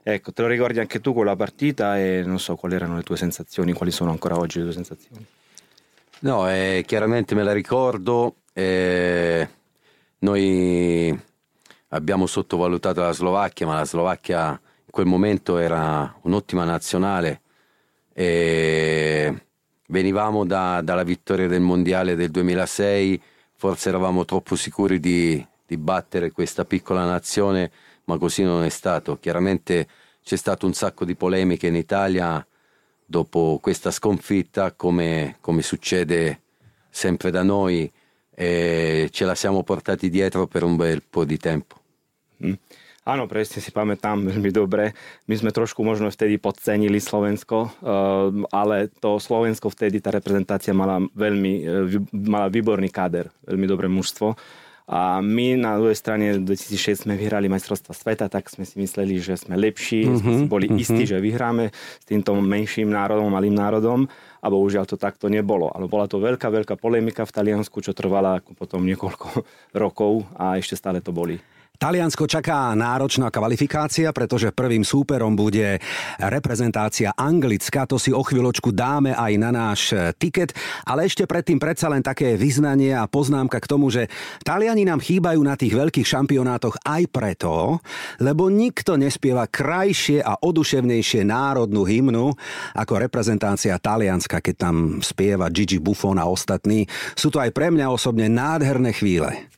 Ecco, 0.01 0.33
te 0.33 0.41
lo 0.41 0.47
ricordi 0.47 0.79
anche 0.79 1.00
tu 1.00 1.13
quella 1.13 1.35
partita 1.35 2.00
e 2.00 2.23
non 2.25 2.39
so 2.39 2.55
quali 2.55 2.75
erano 2.75 2.95
le 2.97 3.03
tue 3.03 3.17
sensazioni, 3.17 3.71
quali 3.71 3.91
sono 3.91 4.09
ancora 4.09 4.38
oggi 4.38 4.57
le 4.57 4.65
tue 4.65 4.73
sensazioni? 4.73 5.25
No, 6.21 6.50
eh, 6.50 6.83
chiaramente 6.88 7.35
me 7.35 7.43
la 7.43 7.53
ricordo. 7.53 8.35
Eh 8.51 9.47
noi 10.23 11.17
abbiamo 11.89 12.25
sottovalutato 12.25 13.01
la 13.01 13.11
Slovacchia, 13.11 13.67
ma 13.67 13.75
la 13.75 13.85
Slovacchia 13.85 14.49
in 14.49 14.91
quel 14.91 15.05
momento 15.05 15.57
era 15.57 16.17
un'ottima 16.21 16.63
nazionale 16.63 17.41
e 18.13 19.45
venivamo 19.87 20.45
da, 20.45 20.81
dalla 20.81 21.03
vittoria 21.03 21.47
del 21.47 21.61
mondiale 21.61 22.15
del 22.15 22.31
2006, 22.31 23.21
forse 23.53 23.89
eravamo 23.89 24.23
troppo 24.23 24.55
sicuri 24.55 24.99
di, 24.99 25.45
di 25.65 25.77
battere 25.77 26.31
questa 26.31 26.63
piccola 26.63 27.05
nazione, 27.05 27.71
ma 28.05 28.17
così 28.17 28.43
non 28.43 28.63
è 28.63 28.69
stato. 28.69 29.19
Chiaramente 29.19 29.87
c'è 30.23 30.37
stato 30.37 30.65
un 30.65 30.73
sacco 30.73 31.03
di 31.03 31.15
polemiche 31.15 31.67
in 31.67 31.75
Italia 31.75 32.45
dopo 33.05 33.59
questa 33.61 33.91
sconfitta, 33.91 34.71
come, 34.71 35.35
come 35.41 35.61
succede 35.61 36.41
sempre 36.89 37.29
da 37.29 37.43
noi 37.43 37.91
e 38.35 39.09
ce 39.11 39.25
la 39.25 39.35
siamo 39.35 39.63
portati 39.63 40.09
dietro 40.09 40.47
per 40.47 40.63
un 40.63 40.75
bel 40.75 41.01
po' 41.07 41.25
di 41.25 41.37
tempo. 41.37 41.75
Mm. 42.43 42.53
Áno, 43.03 43.27
presne 43.27 43.59
si 43.59 43.67
pamätám 43.75 44.31
veľmi 44.31 44.47
dobre. 44.47 44.95
My 45.27 45.35
sme 45.35 45.51
trošku 45.51 45.83
možno 45.83 46.07
vtedy 46.07 46.39
podcenili 46.39 47.03
Slovensko, 47.03 47.67
uh, 47.67 48.31
ale 48.47 48.87
to 49.03 49.19
Slovensko 49.19 49.67
vtedy, 49.67 49.99
tá 49.99 50.07
reprezentácia 50.07 50.71
mala 50.71 51.03
veľmi, 51.11 51.53
uh, 51.67 51.99
mala 52.15 52.47
výborný 52.47 52.87
káder, 52.87 53.27
veľmi 53.43 53.67
dobré 53.67 53.91
mužstvo. 53.91 54.39
A 54.87 55.19
my 55.23 55.55
na 55.59 55.79
druhej 55.79 55.95
strane 55.95 56.39
v 56.39 56.47
2006 56.47 57.07
sme 57.07 57.19
vyhrali 57.19 57.47
majstrovstva 57.51 57.91
sveta, 57.95 58.27
tak 58.31 58.51
sme 58.51 58.67
si 58.67 58.79
mysleli, 58.79 59.19
že 59.19 59.39
sme 59.39 59.55
lepší, 59.55 60.07
mm-hmm, 60.07 60.19
sme 60.19 60.31
si 60.39 60.45
boli 60.47 60.67
mm-hmm. 60.67 60.83
istí, 60.83 61.03
že 61.07 61.23
vyhráme 61.23 61.71
s 61.75 62.05
týmto 62.07 62.35
menším 62.39 62.91
národom, 62.91 63.31
malým 63.31 63.55
národom 63.55 64.11
a 64.43 64.51
bohužiaľ 64.51 64.83
to 64.83 65.00
takto 65.00 65.31
nebolo. 65.31 65.71
Ale 65.71 65.88
bola 65.88 66.12
to 66.12 66.19
veľká, 66.19 66.51
veľká 66.51 66.75
polemika 66.75 67.23
v 67.23 67.31
Taliansku, 67.31 67.79
čo 67.79 67.95
trvala 67.95 68.43
potom 68.59 68.83
niekoľko 68.83 69.47
rokov 69.83 70.27
a 70.35 70.59
ešte 70.59 70.75
stále 70.75 71.00
to 71.00 71.15
boli. 71.15 71.39
Taliansko 71.83 72.31
čaká 72.31 72.71
náročná 72.79 73.27
kvalifikácia, 73.27 74.15
pretože 74.15 74.55
prvým 74.55 74.87
súperom 74.87 75.35
bude 75.35 75.83
reprezentácia 76.15 77.11
Anglicka. 77.11 77.83
To 77.91 77.99
si 77.99 78.15
o 78.15 78.23
chvíľočku 78.23 78.71
dáme 78.71 79.11
aj 79.11 79.33
na 79.35 79.51
náš 79.51 79.91
tiket. 80.15 80.55
Ale 80.87 81.11
ešte 81.11 81.27
predtým 81.27 81.59
predsa 81.59 81.91
len 81.91 81.99
také 81.99 82.39
vyznanie 82.39 82.95
a 82.95 83.03
poznámka 83.03 83.59
k 83.59 83.67
tomu, 83.67 83.91
že 83.91 84.07
Taliani 84.47 84.87
nám 84.87 85.03
chýbajú 85.03 85.43
na 85.43 85.59
tých 85.59 85.75
veľkých 85.75 86.07
šampionátoch 86.07 86.87
aj 86.87 87.03
preto, 87.11 87.83
lebo 88.23 88.47
nikto 88.47 88.95
nespieva 88.95 89.51
krajšie 89.51 90.23
a 90.23 90.39
oduševnejšie 90.39 91.27
národnú 91.27 91.83
hymnu 91.83 92.31
ako 92.79 92.95
reprezentácia 92.95 93.75
Talianska, 93.75 94.39
keď 94.39 94.55
tam 94.55 94.75
spieva 95.03 95.51
Gigi 95.51 95.83
Buffon 95.83 96.15
a 96.15 96.31
ostatní. 96.31 96.87
Sú 97.11 97.27
to 97.27 97.43
aj 97.43 97.51
pre 97.51 97.75
mňa 97.75 97.91
osobne 97.91 98.31
nádherné 98.31 98.95
chvíle. 98.95 99.51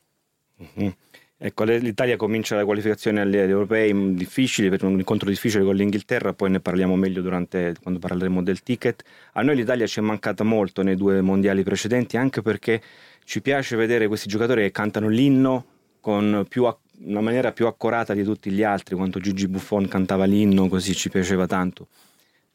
Mm-hmm. 0.57 1.04
Ecco, 1.37 1.65
l'Italia 1.65 2.15
comincia 2.15 2.55
la 2.55 2.63
qualificazione 2.63 3.19
agli 3.19 3.35
europei 3.35 4.15
difficili, 4.15 4.69
per 4.69 4.83
un 4.85 4.97
incontro 4.97 5.29
difficile 5.29 5.65
con 5.65 5.75
l'Inghilterra, 5.75 6.31
poi 6.31 6.49
ne 6.49 6.61
parliamo 6.61 6.95
meglio 6.95 7.21
durante, 7.21 7.75
quando 7.81 7.99
parleremo 7.99 8.41
del 8.41 8.63
ticket. 8.63 9.03
A 9.33 9.41
noi 9.41 9.57
l'Italia 9.57 9.85
ci 9.85 9.99
è 9.99 10.01
mancata 10.01 10.45
molto 10.45 10.81
nei 10.81 10.95
due 10.95 11.19
mondiali 11.19 11.63
precedenti, 11.63 12.15
anche 12.15 12.41
perché 12.41 12.81
ci 13.25 13.41
piace 13.41 13.75
vedere 13.75 14.07
questi 14.07 14.29
giocatori 14.29 14.61
che 14.61 14.71
cantano 14.71 15.09
l'inno 15.09 15.65
con 15.99 16.45
più, 16.47 16.63
una 16.99 17.21
maniera 17.21 17.51
più 17.51 17.67
accurata 17.67 18.13
di 18.13 18.23
tutti 18.23 18.49
gli 18.49 18.63
altri, 18.63 18.95
quando 18.95 19.19
Gigi 19.19 19.49
Buffon 19.49 19.89
cantava 19.89 20.23
l'inno, 20.23 20.69
così 20.69 20.95
ci 20.95 21.09
piaceva 21.09 21.47
tanto. 21.47 21.87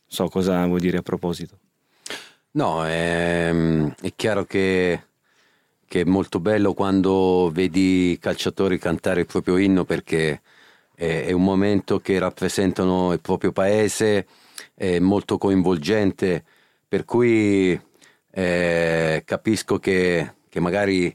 So 0.06 0.28
cosa 0.28 0.64
vuoi 0.66 0.80
dire 0.80 0.96
a 0.98 1.02
proposito. 1.02 1.58
No, 2.52 2.84
è, 2.86 3.48
ehm, 3.50 3.94
è 4.00 4.12
chiaro 4.16 4.44
che 4.44 5.02
che 5.90 6.02
è 6.02 6.04
molto 6.04 6.38
bello 6.38 6.72
quando 6.72 7.50
vedi 7.52 8.12
i 8.12 8.18
calciatori 8.20 8.78
cantare 8.78 9.22
il 9.22 9.26
proprio 9.26 9.56
inno 9.56 9.84
perché 9.84 10.40
è, 10.94 11.24
è 11.24 11.32
un 11.32 11.42
momento 11.42 11.98
che 11.98 12.16
rappresentano 12.20 13.12
il 13.12 13.20
proprio 13.20 13.50
paese, 13.50 14.28
è 14.72 15.00
molto 15.00 15.36
coinvolgente, 15.36 16.44
per 16.86 17.04
cui 17.04 17.80
eh, 18.30 19.22
capisco 19.24 19.80
che, 19.80 20.34
che 20.48 20.60
magari 20.60 21.12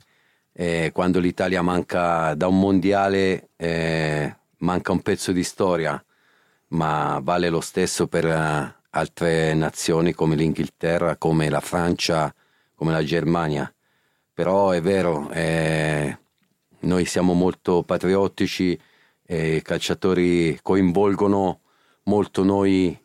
eh, 0.51 0.91
quando 0.93 1.19
l'Italia 1.19 1.61
manca 1.61 2.33
da 2.33 2.47
un 2.47 2.59
mondiale 2.59 3.51
eh, 3.55 4.35
manca 4.57 4.91
un 4.91 5.01
pezzo 5.01 5.31
di 5.31 5.43
storia, 5.45 6.03
ma 6.69 7.21
vale 7.23 7.47
lo 7.47 7.61
stesso 7.61 8.07
per 8.07 8.25
uh, 8.25 8.81
altre 8.89 9.53
nazioni 9.53 10.13
come 10.13 10.35
l'Inghilterra, 10.35 11.15
come 11.15 11.47
la 11.47 11.61
Francia, 11.61 12.33
come 12.75 12.91
la 12.91 13.03
Germania 13.05 13.69
però 14.35 14.71
è 14.71 14.81
vero, 14.83 15.31
eh, 15.31 16.11
noi 16.81 17.05
siamo 17.05 17.31
molto 17.31 17.83
patriottici 17.83 18.77
e 19.25 19.55
i 19.55 19.61
calciatori 19.63 20.59
coinvolgono 20.61 21.61
molto 22.03 22.43
noi 22.43 22.99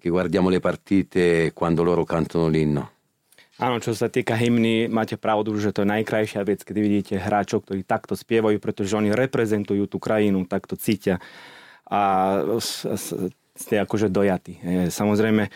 che 0.00 0.08
guardiamo 0.08 0.48
le 0.48 0.58
partite 0.58 1.52
quando 1.52 1.84
loro 1.84 2.04
cantano 2.04 2.48
l'inno. 2.48 2.96
Áno, 3.60 3.76
čo 3.76 3.92
sa 3.92 4.08
týka 4.08 4.40
hymny, 4.40 4.88
máte 4.88 5.20
pravdu, 5.20 5.52
že 5.60 5.68
to 5.76 5.84
je 5.84 5.92
najkrajšia 5.92 6.48
vec, 6.48 6.64
keď 6.64 6.76
vidíte 6.80 7.14
hráčov, 7.20 7.68
ktorí 7.68 7.84
takto 7.84 8.16
spievajú, 8.16 8.56
pretože 8.56 8.96
oni 8.96 9.12
reprezentujú 9.12 9.84
tú 9.84 10.00
krajinu, 10.00 10.48
takto 10.48 10.80
cítia 10.80 11.20
a 11.84 12.40
ste 13.52 13.74
akože 13.84 14.08
dojatí. 14.08 14.64
Samozrejme, 14.88 15.52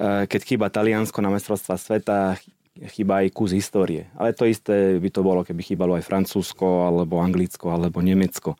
keď 0.00 0.40
chýba 0.40 0.72
Taliansko 0.72 1.20
na 1.20 1.28
mestrovstva 1.28 1.76
sveta, 1.76 2.40
chýba 2.78 3.20
aj 3.20 3.34
kus 3.36 3.52
histórie. 3.52 4.08
Ale 4.16 4.32
to 4.32 4.48
isté 4.48 4.96
by 4.96 5.08
to 5.12 5.20
bolo, 5.20 5.44
keby 5.44 5.60
chýbalo 5.60 5.92
aj 5.96 6.08
Francúzsko, 6.08 6.88
alebo 6.88 7.20
Anglicko, 7.20 7.72
alebo 7.72 8.00
Nemecko. 8.00 8.56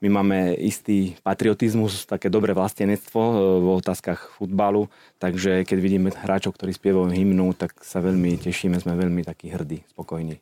My 0.00 0.08
máme 0.08 0.56
istý 0.56 1.20
patriotizmus, 1.20 2.08
také 2.08 2.32
dobré 2.32 2.56
vlastenectvo 2.56 3.20
e, 3.20 3.34
v 3.60 3.66
otázkach 3.84 4.32
futbalu, 4.40 4.88
takže 5.20 5.68
keď 5.68 5.76
vidíme 5.76 6.08
hráčov, 6.08 6.56
ktorí 6.56 6.72
spievajú 6.72 7.12
hymnu, 7.12 7.52
tak 7.52 7.76
sa 7.84 8.00
veľmi 8.00 8.40
tešíme, 8.40 8.80
sme 8.80 8.96
veľmi 8.96 9.20
takí 9.28 9.52
hrdí, 9.52 9.84
spokojní. 9.92 10.40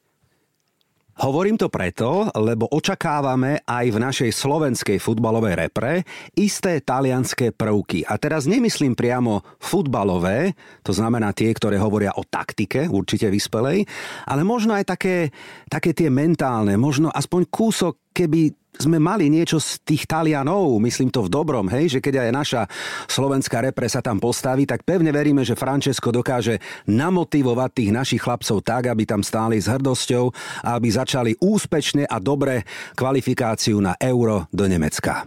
Hovorím 1.19 1.59
to 1.59 1.67
preto, 1.67 2.31
lebo 2.39 2.71
očakávame 2.71 3.67
aj 3.67 3.87
v 3.91 3.99
našej 3.99 4.31
slovenskej 4.31 5.03
futbalovej 5.03 5.59
repre 5.59 6.07
isté 6.39 6.79
talianské 6.79 7.51
prvky. 7.51 8.07
A 8.07 8.15
teraz 8.23 8.47
nemyslím 8.47 8.95
priamo 8.95 9.43
futbalové, 9.59 10.55
to 10.87 10.95
znamená 10.95 11.35
tie, 11.35 11.51
ktoré 11.51 11.75
hovoria 11.83 12.15
o 12.15 12.23
taktike, 12.23 12.87
určite 12.87 13.35
vyspelej, 13.35 13.83
ale 14.31 14.47
možno 14.47 14.79
aj 14.79 14.95
také, 14.95 15.35
také 15.67 15.91
tie 15.91 16.07
mentálne, 16.07 16.79
možno 16.79 17.11
aspoň 17.11 17.51
kúsok, 17.51 18.15
keby 18.15 18.55
sme 18.78 19.02
mali 19.02 19.26
niečo 19.26 19.58
z 19.58 19.82
tých 19.82 20.06
Talianov, 20.06 20.78
myslím 20.78 21.11
to 21.11 21.26
v 21.26 21.32
dobrom, 21.35 21.66
hej, 21.68 21.99
že 21.99 22.00
keď 22.00 22.25
aj 22.25 22.30
naša 22.30 22.62
slovenská 23.11 23.61
repre 23.61 23.90
sa 23.90 23.99
tam 23.99 24.23
postaví, 24.23 24.64
tak 24.64 24.87
pevne 24.87 25.11
veríme, 25.11 25.42
že 25.42 25.58
Francesco 25.58 26.14
dokáže 26.14 26.62
namotivovať 26.87 27.70
tých 27.75 27.90
našich 27.90 28.23
chlapcov 28.23 28.62
tak, 28.62 28.88
aby 28.88 29.04
tam 29.04 29.26
stáli 29.26 29.58
s 29.58 29.66
hrdosťou 29.66 30.30
a 30.62 30.78
aby 30.78 30.88
začali 30.88 31.32
úspešne 31.42 32.06
a 32.06 32.16
dobre 32.23 32.62
kvalifikáciu 32.94 33.82
na 33.82 33.99
Euro 33.99 34.47
do 34.54 34.70
Nemecka. 34.70 35.26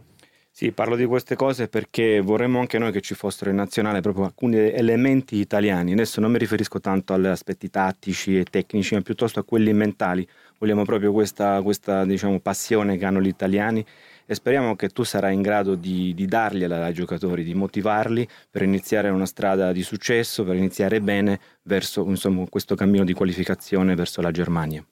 Sì, 0.53 0.73
parlo 0.73 0.95
di 0.95 1.05
queste 1.05 1.35
cose 1.35 1.69
perché 1.69 2.21
vorremmo 2.21 2.59
anche 2.59 2.77
noi 2.77 2.91
che 2.91 3.01
ci 3.01 3.15
fossero 3.15 3.49
in 3.49 3.55
nazionale 3.55 4.01
proprio 4.01 4.25
alcuni 4.25 4.57
elementi 4.57 5.37
italiani. 5.37 5.93
Adesso 5.93 6.21
non 6.21 6.29
mi 6.29 6.37
riferisco 6.37 6.79
tanto 6.79 7.13
agli 7.13 7.25
aspetti 7.25 7.69
tattici 7.69 8.37
e 8.37 8.43
tecnici, 8.43 8.93
ma 8.93 9.01
piuttosto 9.01 9.39
a 9.39 9.43
quelli 9.43 9.73
mentali. 9.73 10.27
Vogliamo 10.61 10.85
proprio 10.85 11.11
questa, 11.11 11.59
questa 11.63 12.05
diciamo, 12.05 12.39
passione 12.39 12.95
che 12.95 13.05
hanno 13.05 13.19
gli 13.19 13.25
italiani 13.27 13.83
e 14.27 14.35
speriamo 14.35 14.75
che 14.75 14.89
tu 14.89 15.01
sarai 15.01 15.33
in 15.33 15.41
grado 15.41 15.73
di, 15.73 16.13
di 16.13 16.27
dargliela 16.27 16.85
ai 16.85 16.93
giocatori, 16.93 17.43
di 17.43 17.55
motivarli 17.55 18.27
per 18.47 18.61
iniziare 18.61 19.09
una 19.09 19.25
strada 19.25 19.71
di 19.71 19.81
successo, 19.81 20.43
per 20.43 20.55
iniziare 20.55 21.01
bene 21.01 21.39
verso 21.63 22.03
insomma, 22.07 22.45
questo 22.47 22.75
cammino 22.75 23.03
di 23.03 23.13
qualificazione 23.13 23.95
verso 23.95 24.21
la 24.21 24.29
Germania. 24.29 24.85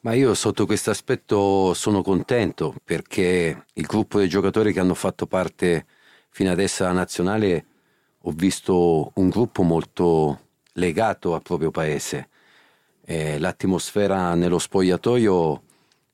Ma 0.00 0.14
io 0.14 0.32
sotto 0.32 0.64
questo 0.64 0.88
aspetto 0.88 1.74
sono 1.74 2.00
contento 2.00 2.74
perché 2.82 3.64
il 3.74 3.84
gruppo 3.84 4.16
dei 4.16 4.28
giocatori 4.28 4.72
che 4.72 4.80
hanno 4.80 4.94
fatto 4.94 5.26
parte 5.26 5.84
fino 6.30 6.50
adesso 6.50 6.82
alla 6.82 6.94
nazionale 6.94 7.66
ho 8.20 8.30
visto 8.30 9.10
un 9.16 9.28
gruppo 9.28 9.62
molto 9.62 10.40
legato 10.72 11.34
al 11.34 11.42
proprio 11.42 11.70
paese. 11.70 12.30
Eh, 13.08 13.38
l'atmosfera 13.38 14.34
nello 14.34 14.58
spogliatoio 14.58 15.62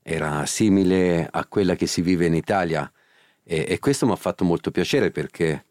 era 0.02 0.44
simile 0.44 1.26
a 1.30 1.46
quella 1.46 1.75
che 1.75 1.87
si 1.87 2.02
vive 2.02 2.26
in 2.26 2.34
Italia 2.34 2.90
e, 3.42 3.64
e 3.66 3.78
questo 3.78 4.04
mi 4.04 4.12
ha 4.12 4.16
fatto 4.16 4.44
molto 4.44 4.70
piacere 4.70 5.11
perché 5.11 5.64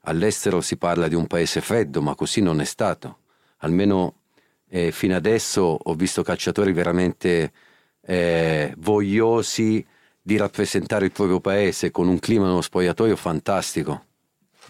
all'estero 0.00 0.60
si 0.60 0.76
parla 0.76 1.06
di 1.06 1.14
un 1.14 1.28
paese 1.28 1.60
freddo, 1.60 2.02
ma 2.02 2.16
così 2.16 2.40
non 2.40 2.60
è 2.60 2.64
stato. 2.64 3.18
Almeno 3.58 4.22
eh, 4.68 4.90
fino 4.90 5.14
adesso 5.14 5.62
ho 5.62 5.94
visto 5.94 6.24
calciatori 6.24 6.72
veramente 6.72 7.52
eh, 8.00 8.74
vogliosi 8.78 9.86
di 10.20 10.36
rappresentare 10.36 11.04
il 11.04 11.12
proprio 11.12 11.38
paese 11.38 11.92
con 11.92 12.08
un 12.08 12.18
clima 12.18 12.46
nello 12.46 12.62
spogliatoio 12.62 13.14
fantastico. 13.14 14.06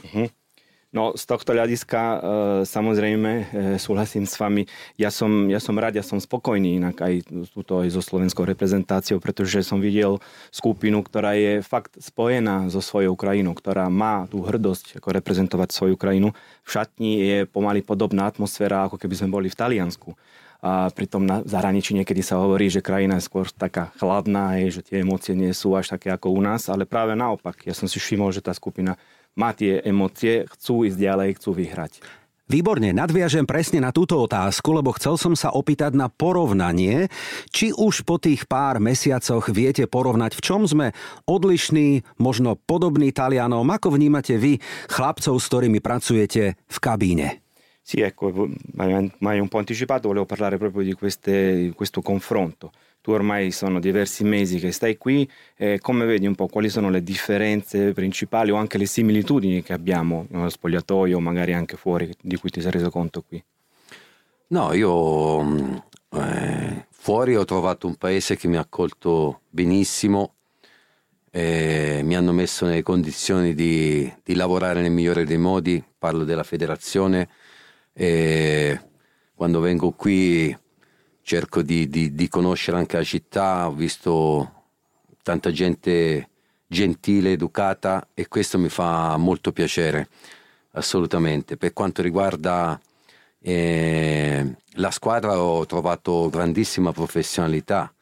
Uh-huh. 0.02 0.30
No, 0.94 1.18
z 1.18 1.26
tohto 1.26 1.50
hľadiska 1.50 1.98
e, 1.98 2.18
samozrejme 2.62 3.30
e, 3.34 3.44
súhlasím 3.82 4.30
s 4.30 4.38
vami. 4.38 4.62
Ja 4.94 5.10
som, 5.10 5.50
ja 5.50 5.58
som 5.58 5.74
rád, 5.74 5.98
ja 5.98 6.06
som 6.06 6.22
spokojný 6.22 6.78
inak 6.78 7.02
aj 7.02 7.26
túto 7.50 7.82
aj 7.82 7.90
so 7.90 7.98
slovenskou 7.98 8.46
reprezentáciou, 8.46 9.18
pretože 9.18 9.66
som 9.66 9.82
videl 9.82 10.22
skupinu, 10.54 11.02
ktorá 11.02 11.34
je 11.34 11.66
fakt 11.66 11.98
spojená 11.98 12.70
so 12.70 12.78
svojou 12.78 13.18
krajinou, 13.18 13.58
ktorá 13.58 13.90
má 13.90 14.30
tú 14.30 14.46
hrdosť 14.46 15.02
ako 15.02 15.18
reprezentovať 15.18 15.74
svoju 15.74 15.98
krajinu. 15.98 16.30
V 16.62 16.68
šatni 16.70 17.12
je 17.18 17.38
pomaly 17.50 17.82
podobná 17.82 18.30
atmosféra, 18.30 18.86
ako 18.86 18.94
keby 18.94 19.18
sme 19.18 19.34
boli 19.34 19.50
v 19.50 19.58
Taliansku. 19.58 20.14
A 20.64 20.94
pritom 20.94 21.26
na 21.26 21.42
zahraničí 21.42 21.92
niekedy 21.92 22.22
sa 22.22 22.38
hovorí, 22.38 22.70
že 22.70 22.80
krajina 22.80 23.18
je 23.18 23.26
skôr 23.26 23.50
taká 23.50 23.90
chladná, 23.98 24.62
je, 24.62 24.80
že 24.80 24.86
tie 24.86 25.02
emócie 25.02 25.34
nie 25.34 25.50
sú 25.52 25.74
až 25.74 25.92
také 25.92 26.08
ako 26.14 26.32
u 26.32 26.40
nás, 26.40 26.70
ale 26.70 26.86
práve 26.86 27.18
naopak. 27.18 27.66
Ja 27.66 27.74
som 27.74 27.90
si 27.90 27.98
všimol, 28.00 28.32
že 28.32 28.40
tá 28.40 28.54
skupina 28.56 28.96
má 29.34 29.54
tie 29.54 29.82
emócie, 29.82 30.46
chcú 30.50 30.86
ísť 30.86 30.98
ďalej, 30.98 31.28
chcú 31.38 31.50
vyhrať. 31.54 31.92
Výborne, 32.44 32.92
nadviažem 32.92 33.48
presne 33.48 33.80
na 33.80 33.88
túto 33.88 34.20
otázku, 34.20 34.76
lebo 34.76 34.92
chcel 35.00 35.16
som 35.16 35.32
sa 35.32 35.48
opýtať 35.56 35.96
na 35.96 36.12
porovnanie, 36.12 37.08
či 37.48 37.72
už 37.72 38.04
po 38.04 38.20
tých 38.20 38.44
pár 38.44 38.84
mesiacoch 38.84 39.48
viete 39.48 39.88
porovnať, 39.88 40.36
v 40.36 40.44
čom 40.44 40.68
sme 40.68 40.92
odlišní, 41.24 42.04
možno 42.20 42.60
podobní 42.60 43.16
Talianom, 43.16 43.64
ako 43.64 43.96
vnímate 43.96 44.36
vy 44.36 44.60
chlapcov, 44.92 45.40
s 45.40 45.48
ktorými 45.48 45.80
pracujete 45.80 46.60
v 46.68 46.78
kabíne. 46.84 47.40
Sì, 47.80 48.04
ecco, 48.04 48.28
ma 48.76 49.28
hai 49.32 49.40
un 49.40 49.48
po' 49.48 49.60
anticipato, 49.60 50.08
volevo 50.08 50.24
parlare 50.24 50.56
proprio 50.56 50.84
di, 50.84 50.92
queste, 50.92 51.72
questo 51.76 52.00
confronto. 52.00 52.72
Tu 53.04 53.10
ormai 53.10 53.50
sono 53.50 53.80
diversi 53.80 54.24
mesi 54.24 54.58
che 54.58 54.72
stai 54.72 54.96
qui, 54.96 55.30
eh, 55.58 55.78
come 55.78 56.06
vedi 56.06 56.26
un 56.26 56.34
po' 56.34 56.46
quali 56.46 56.70
sono 56.70 56.88
le 56.88 57.02
differenze 57.02 57.92
principali 57.92 58.50
o 58.50 58.56
anche 58.56 58.78
le 58.78 58.86
similitudini 58.86 59.62
che 59.62 59.74
abbiamo 59.74 60.24
nello 60.30 60.48
spogliatoio, 60.48 61.20
magari 61.20 61.52
anche 61.52 61.76
fuori, 61.76 62.10
di 62.18 62.36
cui 62.36 62.48
ti 62.48 62.62
sei 62.62 62.70
reso 62.70 62.88
conto 62.88 63.22
qui? 63.28 63.44
No, 64.46 64.72
io 64.72 65.42
mm, 65.42 65.74
eh, 66.14 66.86
fuori 66.92 67.36
ho 67.36 67.44
trovato 67.44 67.86
un 67.86 67.96
paese 67.96 68.36
che 68.36 68.48
mi 68.48 68.56
ha 68.56 68.60
accolto 68.60 69.40
benissimo, 69.50 70.36
eh, 71.30 72.00
mi 72.02 72.16
hanno 72.16 72.32
messo 72.32 72.64
nelle 72.64 72.82
condizioni 72.82 73.52
di, 73.52 74.10
di, 74.22 74.34
lavorare 74.34 74.80
nel 74.80 74.90
migliore 74.90 75.26
dei 75.26 75.36
modi, 75.36 75.84
parlo 75.98 76.24
della 76.24 76.42
federazione, 76.42 77.28
quando 79.34 79.60
vengo 79.60 79.90
qui 79.90 80.56
cerco 81.24 81.62
di, 81.62 81.88
di, 81.88 82.14
di, 82.14 82.28
conoscere 82.28 82.76
anche 82.76 82.98
la 82.98 83.02
città, 83.02 83.66
ho 83.66 83.72
visto 83.72 84.52
tanta 85.22 85.50
gente 85.50 86.28
gentile, 86.66 87.32
educata 87.32 88.08
e 88.12 88.28
questo 88.28 88.58
mi 88.58 88.68
fa 88.68 89.16
molto 89.16 89.50
piacere, 89.50 90.08
assolutamente. 90.72 91.56
Per 91.56 91.72
quanto 91.72 92.02
riguarda 92.02 92.78
eh, 93.40 94.54
la 94.72 94.90
squadra 94.90 95.40
ho 95.40 95.64
trovato 95.66 96.28
grandissima 96.28 96.92
professionalità 96.92 97.92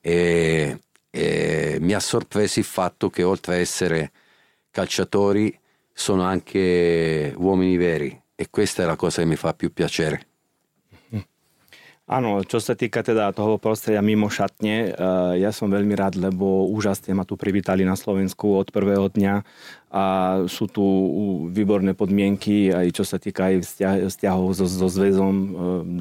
e, 0.00 0.78
e 1.10 1.78
mi 1.80 1.92
ha 1.92 2.00
sorpreso 2.00 2.60
il 2.60 2.64
fatto 2.64 3.10
che 3.10 3.24
oltre 3.24 3.54
a 3.54 3.58
essere 3.58 4.12
calciatori 4.70 5.58
sono 5.92 6.22
anche 6.22 7.34
uomini 7.36 7.76
veri 7.76 8.18
e 8.36 8.48
questa 8.48 8.84
è 8.84 8.86
la 8.86 8.96
cosa 8.96 9.22
che 9.22 9.28
mi 9.28 9.36
fa 9.36 9.54
più 9.54 9.72
piacere. 9.72 10.29
Áno, 12.10 12.42
čo 12.42 12.58
sa 12.58 12.74
týka 12.74 13.06
teda 13.06 13.30
toho 13.30 13.54
prostredia 13.62 14.02
mimo 14.02 14.26
šatne, 14.26 14.90
eh, 14.90 15.46
ja 15.46 15.54
som 15.54 15.70
veľmi 15.70 15.94
rád, 15.94 16.18
lebo 16.18 16.66
úžasne 16.66 17.14
ma 17.14 17.22
tu 17.22 17.38
privítali 17.38 17.86
na 17.86 17.94
Slovensku 17.94 18.58
od 18.58 18.74
prvého 18.74 19.06
dňa 19.06 19.46
a 19.94 20.04
sú 20.50 20.66
tu 20.66 20.82
výborné 21.54 21.94
podmienky, 21.94 22.74
aj 22.74 22.98
čo 22.98 23.06
sa 23.06 23.22
týka 23.22 23.54
aj 23.54 23.62
vzťahov 24.10 24.58
so, 24.58 24.66
so 24.66 24.90
zväzom, 24.90 25.34
eh, 25.38 25.50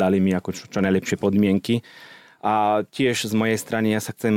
dali 0.02 0.18
mi 0.18 0.34
ako 0.34 0.50
čo, 0.50 0.66
čo 0.66 0.82
najlepšie 0.82 1.22
podmienky. 1.22 1.86
A 2.42 2.82
tiež 2.90 3.30
z 3.30 3.34
mojej 3.38 3.62
strany 3.62 3.94
ja 3.94 4.02
sa 4.02 4.10
chcem 4.10 4.34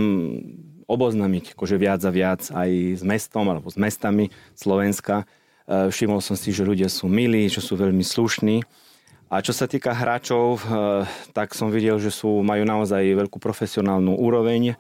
oboznamiť 0.85 1.57
akože 1.57 1.81
viac 1.81 2.05
a 2.05 2.13
viac 2.13 2.53
aj 2.53 3.01
s 3.01 3.03
mestom 3.07 3.49
alebo 3.49 3.73
s 3.73 3.81
mestami 3.81 4.29
Slovenska. 4.53 5.25
Eh, 5.65 5.89
všimol 5.89 6.21
som 6.21 6.37
si, 6.37 6.53
že 6.53 6.69
ľudia 6.69 6.93
sú 6.93 7.09
milí, 7.09 7.49
že 7.49 7.65
sú 7.65 7.81
veľmi 7.81 8.05
slušní 8.05 8.61
a 9.33 9.41
čo 9.41 9.57
sa 9.57 9.65
týka 9.65 9.97
hráčov, 9.97 10.61
eh, 10.61 11.09
tak 11.33 11.57
som 11.57 11.73
videl, 11.73 11.97
že 11.97 12.13
sú, 12.13 12.45
majú 12.45 12.69
naozaj 12.69 13.01
veľkú 13.01 13.41
profesionálnu 13.41 14.13
úroveň. 14.21 14.77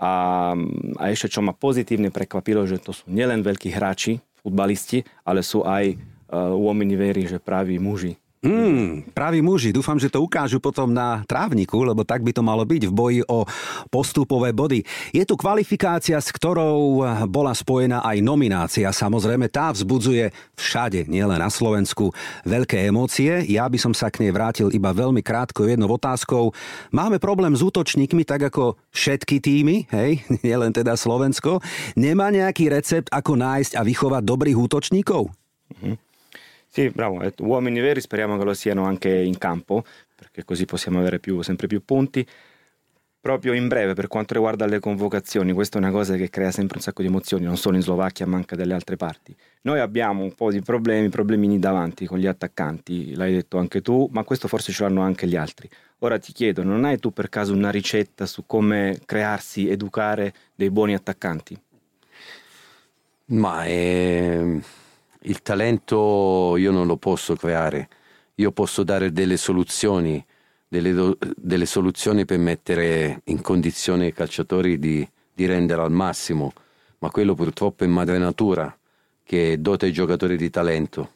A, 0.00 0.56
a 0.96 1.04
ešte 1.12 1.36
čo 1.36 1.44
ma 1.44 1.52
pozitívne 1.52 2.08
prekvapilo, 2.08 2.64
že 2.64 2.80
to 2.80 2.96
sú 2.96 3.04
nielen 3.12 3.44
veľkí 3.44 3.68
hráči, 3.68 4.24
futbalisti, 4.40 5.04
ale 5.28 5.44
sú 5.44 5.60
aj 5.60 5.92
uh, 5.92 6.56
uomini 6.56 6.96
verí, 6.96 7.28
že 7.28 7.36
praví 7.36 7.76
muži. 7.76 8.16
Mm, 8.40 9.12
praví 9.12 9.44
muži, 9.44 9.68
dúfam, 9.68 10.00
že 10.00 10.08
to 10.08 10.24
ukážu 10.24 10.64
potom 10.64 10.88
na 10.88 11.20
trávniku, 11.28 11.84
lebo 11.84 12.08
tak 12.08 12.24
by 12.24 12.32
to 12.32 12.40
malo 12.40 12.64
byť 12.64 12.88
v 12.88 12.92
boji 12.92 13.20
o 13.28 13.44
postupové 13.92 14.56
body. 14.56 14.80
Je 15.12 15.28
tu 15.28 15.36
kvalifikácia, 15.36 16.16
s 16.16 16.32
ktorou 16.32 17.04
bola 17.28 17.52
spojená 17.52 18.00
aj 18.00 18.24
nominácia. 18.24 18.88
Samozrejme, 18.96 19.52
tá 19.52 19.68
vzbudzuje 19.76 20.32
všade, 20.56 21.04
nielen 21.04 21.36
na 21.36 21.52
Slovensku, 21.52 22.16
veľké 22.48 22.88
emócie. 22.88 23.44
Ja 23.44 23.68
by 23.68 23.76
som 23.76 23.92
sa 23.92 24.08
k 24.08 24.24
nej 24.24 24.32
vrátil 24.32 24.72
iba 24.72 24.88
veľmi 24.88 25.20
krátko 25.20 25.68
jednou 25.68 25.92
otázkou. 26.00 26.56
Máme 26.96 27.20
problém 27.20 27.52
s 27.52 27.60
útočníkmi, 27.60 28.24
tak 28.24 28.48
ako 28.48 28.80
všetky 28.88 29.36
týmy, 29.44 29.84
hej, 29.92 30.24
nielen 30.48 30.72
teda 30.72 30.96
Slovensko. 30.96 31.60
Nemá 31.92 32.32
nejaký 32.32 32.72
recept, 32.72 33.12
ako 33.12 33.36
nájsť 33.36 33.76
a 33.76 33.84
vychovať 33.84 34.24
dobrých 34.24 34.56
útočníkov? 34.56 35.28
Mm-hmm. 35.76 36.09
Sì, 36.72 36.88
bravo, 36.88 37.20
uomini 37.38 37.80
veri 37.80 38.00
speriamo 38.00 38.38
che 38.38 38.44
lo 38.44 38.54
siano 38.54 38.84
anche 38.84 39.12
in 39.12 39.36
campo, 39.38 39.82
perché 40.14 40.44
così 40.44 40.66
possiamo 40.66 41.00
avere 41.00 41.18
più, 41.18 41.42
sempre 41.42 41.66
più 41.66 41.84
punti. 41.84 42.24
Proprio 43.20 43.54
in 43.54 43.66
breve, 43.66 43.94
per 43.94 44.06
quanto 44.06 44.34
riguarda 44.34 44.66
le 44.66 44.78
convocazioni, 44.78 45.52
questa 45.52 45.78
è 45.78 45.82
una 45.82 45.90
cosa 45.90 46.14
che 46.14 46.30
crea 46.30 46.52
sempre 46.52 46.76
un 46.76 46.82
sacco 46.82 47.02
di 47.02 47.08
emozioni, 47.08 47.44
non 47.44 47.56
solo 47.56 47.74
in 47.74 47.82
Slovacchia 47.82 48.24
ma 48.26 48.36
anche 48.36 48.54
dalle 48.54 48.72
altre 48.72 48.96
parti. 48.96 49.36
Noi 49.62 49.80
abbiamo 49.80 50.22
un 50.22 50.32
po' 50.34 50.52
di 50.52 50.60
problemi, 50.62 51.08
problemini 51.08 51.58
davanti 51.58 52.06
con 52.06 52.18
gli 52.18 52.26
attaccanti, 52.26 53.16
l'hai 53.16 53.32
detto 53.32 53.58
anche 53.58 53.82
tu, 53.82 54.08
ma 54.12 54.22
questo 54.22 54.46
forse 54.46 54.70
ce 54.72 54.84
l'hanno 54.84 55.02
anche 55.02 55.26
gli 55.26 55.36
altri. 55.36 55.68
Ora 55.98 56.18
ti 56.20 56.32
chiedo, 56.32 56.62
non 56.62 56.84
hai 56.84 56.98
tu 57.00 57.12
per 57.12 57.28
caso 57.28 57.52
una 57.52 57.70
ricetta 57.70 58.26
su 58.26 58.46
come 58.46 59.00
crearsi, 59.04 59.68
educare 59.68 60.32
dei 60.54 60.70
buoni 60.70 60.94
attaccanti? 60.94 61.60
Ma 63.26 63.64
eh, 63.64 64.60
il 65.22 65.42
talento 65.42 66.56
io 66.56 66.70
non 66.70 66.86
lo 66.86 66.96
posso 66.96 67.34
creare, 67.36 67.88
io 68.36 68.52
posso 68.52 68.82
dare 68.82 69.12
delle 69.12 69.36
soluzioni 69.36 70.24
delle, 70.70 71.16
delle 71.36 71.66
soluzioni 71.66 72.24
per 72.24 72.38
mettere 72.38 73.22
in 73.24 73.40
condizione 73.40 74.06
i 74.06 74.12
calciatori 74.12 74.78
di, 74.78 75.06
di 75.34 75.44
rendere 75.44 75.82
al 75.82 75.90
massimo, 75.90 76.52
ma 76.98 77.10
quello 77.10 77.34
purtroppo 77.34 77.82
è 77.82 77.88
madre 77.88 78.18
natura 78.18 78.74
che 79.24 79.60
dota 79.60 79.86
i 79.86 79.92
giocatori 79.92 80.36
di 80.36 80.48
talento. 80.48 81.10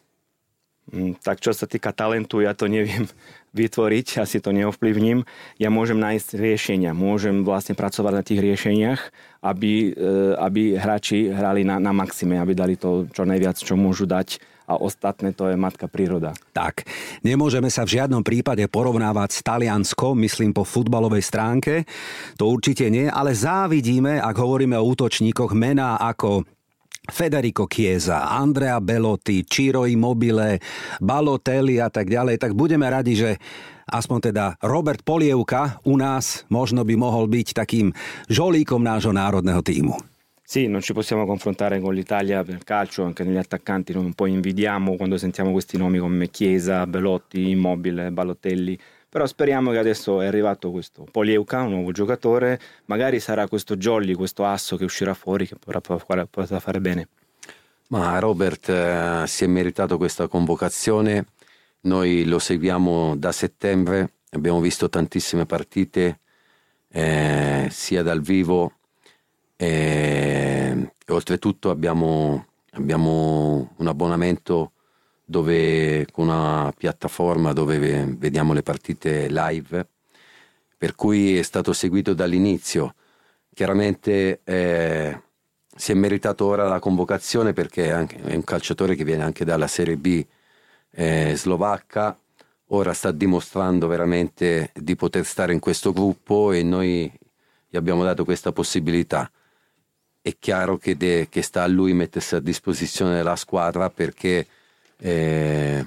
Mm, 0.92 1.16
tak 1.16 1.40
čo 1.40 1.56
sa 1.56 1.64
týka 1.64 1.96
talentu, 1.96 2.44
ja 2.44 2.52
to 2.52 2.68
neviem 2.68 3.08
vytvoriť, 3.58 4.20
asi 4.20 4.42
to 4.44 4.52
neovplyvním. 4.52 5.24
Ja 5.56 5.72
môžem 5.72 5.96
nájsť 5.96 6.36
riešenia, 6.36 6.92
môžem 6.92 7.40
vlastne 7.40 7.72
pracovať 7.72 8.12
na 8.12 8.22
tých 8.26 8.40
riešeniach, 8.44 9.00
aby, 9.40 9.96
e, 9.96 10.10
aby 10.36 10.76
hráči 10.76 11.32
hrali 11.32 11.64
na, 11.64 11.80
na 11.80 11.96
maxime, 11.96 12.36
aby 12.36 12.52
dali 12.52 12.74
to 12.76 13.08
čo 13.08 13.24
najviac, 13.24 13.56
čo 13.56 13.80
môžu 13.80 14.04
dať 14.04 14.42
a 14.64 14.80
ostatné 14.80 15.36
to 15.36 15.48
je 15.52 15.56
matka 15.60 15.88
príroda. 15.88 16.32
Tak, 16.56 16.88
nemôžeme 17.20 17.68
sa 17.68 17.84
v 17.84 18.00
žiadnom 18.00 18.24
prípade 18.24 18.64
porovnávať 18.68 19.30
s 19.36 19.40
Talianskom, 19.44 20.16
myslím 20.24 20.56
po 20.56 20.64
futbalovej 20.64 21.20
stránke, 21.20 21.84
to 22.40 22.48
určite 22.48 22.88
nie, 22.88 23.08
ale 23.08 23.36
závidíme, 23.36 24.20
ak 24.20 24.36
hovoríme 24.36 24.76
o 24.80 24.88
útočníkoch, 24.88 25.52
mená 25.52 26.00
ako 26.00 26.48
Federico 27.04 27.68
Chiesa, 27.68 28.32
Andrea 28.32 28.80
Belotti, 28.80 29.44
Ciro 29.44 29.84
Immobile, 29.84 30.60
Balotelli 31.00 31.76
a 31.76 31.92
tak 31.92 32.08
ďalej, 32.08 32.40
tak 32.40 32.56
budeme 32.56 32.88
radi, 32.88 33.12
že 33.12 33.36
aspoň 33.84 34.32
teda 34.32 34.44
Robert 34.64 35.04
Polievka 35.04 35.84
u 35.84 36.00
nás 36.00 36.48
možno 36.48 36.80
by 36.80 36.96
mohol 36.96 37.28
byť 37.28 37.52
takým 37.52 37.92
žolíkom 38.32 38.80
nášho 38.80 39.12
národného 39.12 39.60
týmu. 39.60 40.00
Sì, 40.44 40.68
non 40.68 40.82
ci 40.82 40.92
possiamo 40.92 41.24
confrontare 41.24 41.80
con 41.80 41.94
l'Italia 41.94 42.44
per 42.44 42.62
calcio, 42.64 43.02
anche 43.02 43.24
negli 43.24 43.40
attaccanti 43.40 43.96
un 43.96 44.12
po' 44.12 44.26
invidiamo 44.26 44.94
quando 44.96 45.16
sentiamo 45.16 45.52
questi 45.52 45.78
nomi 45.78 45.98
come 45.98 46.28
Chiesa, 46.28 46.86
Belotti, 46.86 47.48
Immobile, 47.48 48.12
Balotelli, 48.12 48.78
però 49.14 49.26
speriamo 49.26 49.70
che 49.70 49.78
adesso 49.78 50.20
è 50.20 50.26
arrivato 50.26 50.72
questo 50.72 51.06
Polieuca, 51.08 51.60
un 51.60 51.70
nuovo 51.70 51.92
giocatore, 51.92 52.58
magari 52.86 53.20
sarà 53.20 53.46
questo 53.46 53.76
Jolly, 53.76 54.14
questo 54.14 54.44
asso 54.44 54.76
che 54.76 54.82
uscirà 54.82 55.14
fuori 55.14 55.46
che 55.46 55.54
potrà, 55.54 55.80
potrà 55.80 56.58
fare 56.58 56.80
bene. 56.80 57.06
Ma 57.90 58.18
Robert 58.18 58.68
eh, 58.68 59.22
si 59.28 59.44
è 59.44 59.46
meritato 59.46 59.98
questa 59.98 60.26
convocazione, 60.26 61.26
noi 61.82 62.24
lo 62.24 62.40
seguiamo 62.40 63.14
da 63.14 63.30
settembre, 63.30 64.14
abbiamo 64.30 64.58
visto 64.58 64.88
tantissime 64.88 65.46
partite 65.46 66.18
eh, 66.88 67.68
sia 67.70 68.02
dal 68.02 68.20
vivo 68.20 68.72
e, 69.54 70.90
e 71.06 71.12
oltretutto 71.12 71.70
abbiamo, 71.70 72.46
abbiamo, 72.72 73.74
un 73.76 73.86
abbonamento 73.86 74.72
dove, 75.24 76.06
con 76.12 76.28
una 76.28 76.72
piattaforma 76.76 77.52
dove 77.52 78.04
vediamo 78.16 78.52
le 78.52 78.62
partite 78.62 79.28
live, 79.28 79.86
per 80.76 80.94
cui 80.94 81.38
è 81.38 81.42
stato 81.42 81.72
seguito 81.72 82.14
dall'inizio. 82.14 82.94
Chiaramente 83.54 84.40
eh, 84.44 85.20
si 85.74 85.92
è 85.92 85.94
meritato 85.94 86.44
ora 86.46 86.68
la 86.68 86.78
convocazione 86.78 87.52
perché 87.52 87.90
è 87.90 88.34
un 88.34 88.44
calciatore 88.44 88.94
che 88.94 89.04
viene 89.04 89.22
anche 89.22 89.44
dalla 89.44 89.66
Serie 89.66 89.96
B 89.96 90.24
eh, 90.90 91.34
slovacca, 91.36 92.18
ora 92.68 92.92
sta 92.92 93.10
dimostrando 93.12 93.86
veramente 93.86 94.70
di 94.74 94.96
poter 94.96 95.24
stare 95.24 95.52
in 95.52 95.60
questo 95.60 95.92
gruppo 95.92 96.52
e 96.52 96.62
noi 96.62 97.10
gli 97.68 97.76
abbiamo 97.76 98.04
dato 98.04 98.24
questa 98.24 98.52
possibilità 98.52 99.30
è 100.26 100.38
chiaro 100.38 100.78
che, 100.78 100.96
de, 100.96 101.28
che, 101.28 101.42
sta 101.42 101.64
a 101.64 101.66
lui 101.66 101.92
mettersi 101.92 102.34
a 102.34 102.40
disposizione 102.40 103.14
della 103.14 103.36
squadra 103.36 103.90
perché 103.90 104.46
eh, 104.98 105.86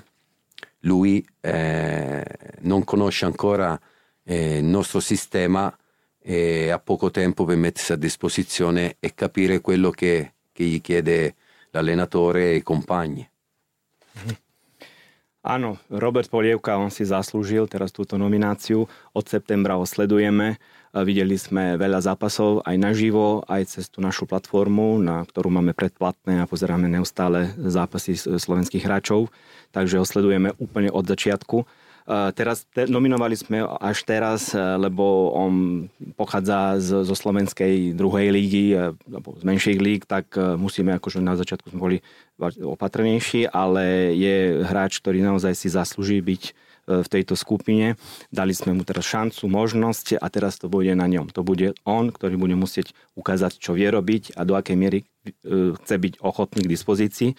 lui 0.82 1.26
eh, 1.42 2.24
non 2.60 2.84
conosce 2.84 3.26
ancora 3.26 3.80
eh, 4.24 4.58
il 4.58 4.66
nostro 4.66 5.00
sistema 5.00 5.76
e 6.20 6.70
ha 6.70 6.80
poco 6.80 7.10
tempo 7.12 7.46
per 7.46 7.56
mettersi 7.58 7.94
a 7.94 7.96
disposizione 7.96 8.98
e 9.00 9.14
capire 9.14 9.62
quello 9.62 9.92
che, 9.92 10.34
che 10.52 10.64
gli 10.64 10.82
chiede 10.82 11.36
l'allenatore 11.72 12.52
e 12.52 12.56
i 12.56 12.64
compagni. 12.64 13.28
Áno, 15.48 15.80
Robert 15.88 16.28
Polievka, 16.28 16.76
on 16.76 16.92
si 16.92 17.08
zaslúžil 17.08 17.72
teraz 17.72 17.96
túto 17.96 18.20
nomináciu. 18.20 18.84
Od 19.16 19.26
septembra 19.32 19.80
ho 19.80 19.88
sledujeme. 19.88 20.60
Videli 20.96 21.36
sme 21.36 21.76
veľa 21.76 22.00
zápasov 22.00 22.64
aj 22.64 22.76
naživo, 22.80 23.44
aj 23.46 23.78
cez 23.78 23.86
tú 23.92 24.00
našu 24.00 24.24
platformu, 24.24 24.98
na 25.02 25.28
ktorú 25.28 25.52
máme 25.52 25.76
predplatné 25.76 26.40
a 26.40 26.50
pozeráme 26.50 26.88
neustále 26.88 27.52
zápasy 27.60 28.16
slovenských 28.16 28.88
hráčov. 28.88 29.28
Takže 29.76 30.00
ho 30.00 30.06
sledujeme 30.08 30.56
úplne 30.58 30.88
od 30.88 31.04
začiatku. 31.04 31.68
Teraz 32.08 32.64
te, 32.72 32.88
nominovali 32.88 33.36
sme 33.36 33.68
až 33.68 34.08
teraz, 34.08 34.56
lebo 34.56 35.36
on 35.36 35.54
pochádza 36.16 36.80
z, 36.80 37.04
zo 37.04 37.12
slovenskej 37.12 37.92
druhej 37.92 38.32
lígy, 38.32 38.66
alebo 38.80 39.36
z 39.36 39.44
menších 39.44 39.76
líg, 39.76 40.08
tak 40.08 40.32
musíme, 40.56 40.96
akože 40.96 41.20
na 41.20 41.36
začiatku 41.36 41.68
sme 41.68 41.84
boli 41.84 41.98
opatrnejší, 42.64 43.52
ale 43.52 44.16
je 44.16 44.64
hráč, 44.64 45.04
ktorý 45.04 45.20
naozaj 45.20 45.52
si 45.52 45.68
zaslúži 45.68 46.24
byť 46.24 46.44
e, 46.48 46.52
v 46.88 47.08
tejto 47.12 47.36
skupine. 47.36 48.00
Dali 48.32 48.56
sme 48.56 48.72
mu 48.72 48.88
teraz 48.88 49.04
šancu, 49.06 49.52
možnosť 49.52 50.18
a 50.18 50.28
teraz 50.32 50.56
to 50.56 50.72
bude 50.72 50.90
na 50.96 51.06
ňom. 51.06 51.28
To 51.36 51.44
bude 51.44 51.76
on, 51.84 52.10
ktorý 52.10 52.40
bude 52.40 52.56
musieť 52.56 52.96
ukázať, 53.20 53.60
čo 53.60 53.76
vie 53.76 53.92
robiť 53.92 54.40
a 54.40 54.48
do 54.48 54.56
akej 54.56 54.78
miery 54.80 55.00
e, 55.04 55.76
chce 55.76 55.96
byť 56.00 56.14
ochotný 56.24 56.64
k 56.64 56.72
dispozícii 56.72 57.32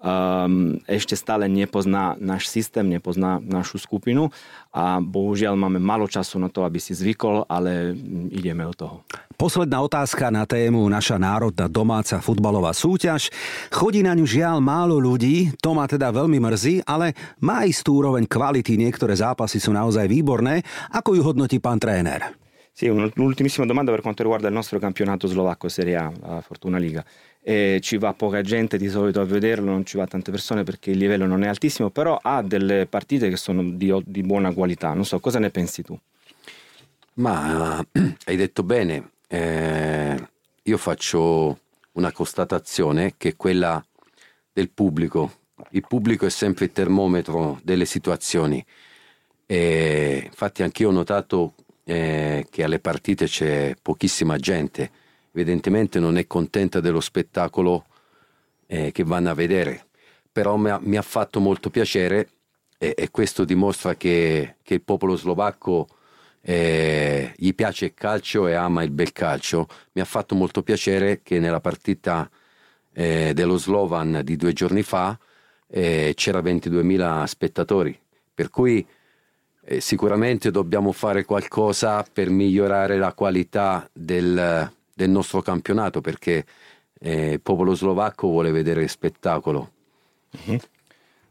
um, 0.00 0.80
ešte 0.88 1.14
stále 1.14 1.46
nepozná 1.46 2.16
náš 2.16 2.48
systém, 2.48 2.88
nepozná 2.88 3.38
našu 3.38 3.76
skupinu 3.76 4.32
a 4.72 4.98
bohužiaľ 4.98 5.54
máme 5.54 5.78
malo 5.78 6.08
času 6.08 6.40
na 6.40 6.48
to, 6.48 6.64
aby 6.64 6.80
si 6.80 6.96
zvykol, 6.96 7.44
ale 7.46 7.94
ideme 8.32 8.64
od 8.64 8.76
toho. 8.76 8.96
Posledná 9.36 9.80
otázka 9.80 10.28
na 10.28 10.44
tému 10.44 10.84
naša 10.88 11.16
národná 11.16 11.64
domáca 11.68 12.20
futbalová 12.20 12.76
súťaž. 12.76 13.32
Chodí 13.72 14.04
na 14.04 14.12
ňu 14.12 14.28
žiaľ 14.28 14.60
málo 14.60 15.00
ľudí, 15.00 15.52
to 15.60 15.72
ma 15.72 15.88
teda 15.88 16.12
veľmi 16.12 16.36
mrzí, 16.36 16.84
ale 16.84 17.16
má 17.40 17.64
istú 17.64 18.00
úroveň 18.00 18.28
kvality, 18.28 18.76
niektoré 18.76 19.16
zápasy 19.16 19.56
sú 19.56 19.72
naozaj 19.72 20.08
výborné. 20.08 20.60
Ako 20.92 21.16
ju 21.16 21.24
hodnotí 21.24 21.56
pán 21.56 21.80
tréner? 21.80 22.36
Sì, 22.70 22.88
un'ultimissima 22.88 23.66
domanda 23.66 23.92
per 23.92 24.00
quanto 24.00 24.22
riguarda 24.22 24.48
il 24.48 24.54
nostro 24.54 24.78
campionato 24.78 25.28
slovacco 25.28 25.68
Serie 25.68 25.96
A, 25.96 26.08
la 26.08 26.40
Fortuna 26.40 26.78
Liga. 26.78 27.04
E 27.42 27.78
ci 27.82 27.96
va 27.96 28.12
poca 28.12 28.42
gente 28.42 28.76
di 28.76 28.88
solito 28.88 29.20
a 29.20 29.24
vederlo, 29.24 29.70
non 29.70 29.86
ci 29.86 29.96
va 29.96 30.06
tante 30.06 30.30
persone 30.30 30.62
perché 30.62 30.90
il 30.90 30.98
livello 30.98 31.26
non 31.26 31.42
è 31.42 31.48
altissimo, 31.48 31.90
però 31.90 32.18
ha 32.20 32.42
delle 32.42 32.86
partite 32.86 33.28
che 33.28 33.36
sono 33.36 33.62
di, 33.62 33.92
di 34.04 34.22
buona 34.22 34.52
qualità. 34.52 34.92
Non 34.92 35.04
so, 35.04 35.18
cosa 35.20 35.38
ne 35.38 35.50
pensi 35.50 35.82
tu? 35.82 35.98
Ma 37.14 37.84
hai 38.26 38.36
detto 38.36 38.62
bene, 38.62 39.12
eh, 39.28 40.28
io 40.62 40.76
faccio 40.76 41.58
una 41.92 42.12
constatazione 42.12 43.14
che 43.16 43.30
è 43.30 43.36
quella 43.36 43.84
del 44.52 44.70
pubblico. 44.70 45.38
Il 45.70 45.84
pubblico 45.86 46.26
è 46.26 46.30
sempre 46.30 46.66
il 46.66 46.72
termometro 46.72 47.60
delle 47.62 47.84
situazioni. 47.84 48.64
E 49.46 50.22
infatti 50.24 50.62
anch'io 50.62 50.88
ho 50.88 50.92
notato 50.92 51.54
eh, 51.84 52.46
che 52.50 52.62
alle 52.62 52.78
partite 52.78 53.26
c'è 53.26 53.74
pochissima 53.80 54.36
gente, 54.38 54.90
evidentemente 55.32 55.98
non 55.98 56.16
è 56.16 56.26
contenta 56.26 56.80
dello 56.80 57.00
spettacolo 57.00 57.86
eh, 58.66 58.92
che 58.92 59.04
vanno 59.04 59.30
a 59.30 59.34
vedere, 59.34 59.86
però 60.30 60.56
mi 60.56 60.70
ha, 60.70 60.78
mi 60.82 60.96
ha 60.96 61.02
fatto 61.02 61.40
molto 61.40 61.70
piacere 61.70 62.28
e, 62.78 62.94
e 62.96 63.10
questo 63.10 63.44
dimostra 63.44 63.94
che, 63.94 64.56
che, 64.62 64.74
il 64.74 64.82
popolo 64.82 65.16
slovacco 65.16 65.88
eh, 66.40 67.32
gli 67.36 67.54
piace 67.54 67.86
il 67.86 67.94
calcio 67.94 68.46
e 68.46 68.54
ama 68.54 68.82
il 68.82 68.90
bel 68.90 69.12
calcio. 69.12 69.66
Mi 69.92 70.00
ha 70.00 70.06
fatto 70.06 70.34
molto 70.34 70.62
piacere 70.62 71.20
che 71.22 71.38
nella 71.38 71.60
partita 71.60 72.28
eh, 72.92 73.32
dello 73.34 73.56
Slovan 73.56 74.20
di 74.24 74.36
due 74.36 74.52
giorni 74.52 74.82
fa 74.82 75.18
eh, 75.68 76.12
c'era 76.14 76.40
22.000 76.40 77.24
spettatori, 77.24 77.98
per 78.34 78.50
cui 78.50 78.86
eh, 79.62 79.80
sicuramente 79.80 80.50
dobbiamo 80.50 80.92
fare 80.92 81.24
qualcosa 81.24 82.04
per 82.10 82.30
migliorare 82.30 82.96
la 82.96 83.12
qualità 83.12 83.88
del, 83.92 84.72
del 85.00 85.08
nostro 85.08 85.40
campionato 85.40 86.04
perché 86.04 86.44
eh, 87.00 87.32
il 87.32 87.40
popolo 87.40 87.72
slovacco 87.72 88.28
vuole 88.28 88.52
vedere 88.52 88.84
spettacolo. 88.84 89.70
Uh-huh. 90.36 90.60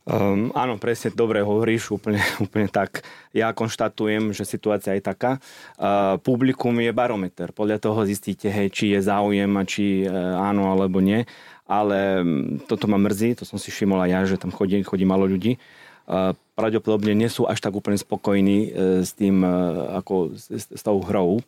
Um, 0.10 0.50
áno, 0.58 0.82
presne, 0.82 1.14
dobre 1.14 1.46
hovoríš, 1.46 1.94
úplne, 1.94 2.18
úplne 2.46 2.66
tak. 2.66 3.06
Ja 3.30 3.54
konštatujem, 3.54 4.34
že 4.34 4.42
situácia 4.42 4.98
je 4.98 5.06
taká. 5.06 5.38
Uh, 5.78 6.18
publikum 6.18 6.74
je 6.82 6.90
barometer. 6.90 7.54
Podľa 7.54 7.78
toho 7.78 8.02
zistíte, 8.10 8.50
hej, 8.50 8.74
či 8.74 8.98
je 8.98 9.06
záujem 9.06 9.52
a 9.54 9.64
či 9.70 10.10
uh, 10.10 10.42
áno 10.42 10.74
alebo 10.74 10.98
nie. 10.98 11.30
Ale 11.70 12.26
um, 12.26 12.58
toto 12.66 12.90
ma 12.90 12.98
mrzí, 12.98 13.38
to 13.38 13.46
som 13.46 13.62
si 13.62 13.70
všimol 13.70 14.02
aj 14.02 14.10
ja, 14.10 14.22
že 14.26 14.42
tam 14.42 14.50
chodí, 14.50 14.82
chodí 14.82 15.06
malo 15.06 15.30
ľudí. 15.30 15.62
Uh, 16.10 16.34
pravdepodobne 16.58 17.14
nie 17.14 17.30
sú 17.30 17.46
až 17.46 17.62
tak 17.62 17.78
úplne 17.78 18.02
spokojní 18.02 18.58
uh, 18.66 19.06
s 19.06 19.14
tým, 19.14 19.46
uh, 19.46 19.94
ako 20.02 20.34
s, 20.34 20.74
s 20.74 20.82
tou 20.82 20.98
hrou 21.06 21.46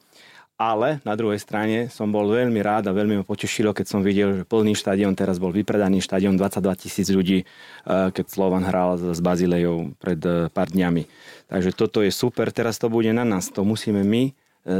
ale 0.62 1.02
na 1.02 1.18
druhej 1.18 1.42
strane 1.42 1.90
som 1.90 2.14
bol 2.14 2.30
veľmi 2.30 2.62
rád 2.62 2.94
a 2.94 2.94
veľmi 2.94 3.18
ma 3.18 3.26
potešilo, 3.26 3.74
keď 3.74 3.86
som 3.90 4.06
videl, 4.06 4.38
že 4.38 4.44
plný 4.46 4.78
štadión 4.78 5.18
teraz 5.18 5.42
bol 5.42 5.50
vypredaný 5.50 6.06
štadión 6.06 6.38
22 6.38 6.84
tisíc 6.86 7.10
ľudí, 7.10 7.42
eh, 7.42 8.14
keď 8.14 8.26
Slovan 8.30 8.62
hral 8.62 9.02
s 9.02 9.18
Bazilejou 9.18 9.98
pred 9.98 10.22
eh, 10.22 10.54
pár 10.54 10.70
dňami. 10.70 11.10
Takže 11.50 11.74
toto 11.74 12.06
je 12.06 12.14
super, 12.14 12.54
teraz 12.54 12.78
to 12.78 12.94
bude 12.94 13.10
na 13.10 13.26
nás, 13.26 13.50
to 13.50 13.66
musíme 13.66 14.06
my 14.06 14.30
eh, 14.30 14.34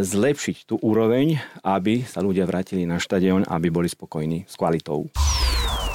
zlepšiť 0.06 0.70
tú 0.70 0.78
úroveň, 0.78 1.42
aby 1.66 2.06
sa 2.06 2.22
ľudia 2.22 2.46
vrátili 2.46 2.86
na 2.86 3.02
štadión, 3.02 3.42
aby 3.50 3.74
boli 3.74 3.90
spokojní 3.90 4.46
s 4.46 4.54
kvalitou. 4.54 5.10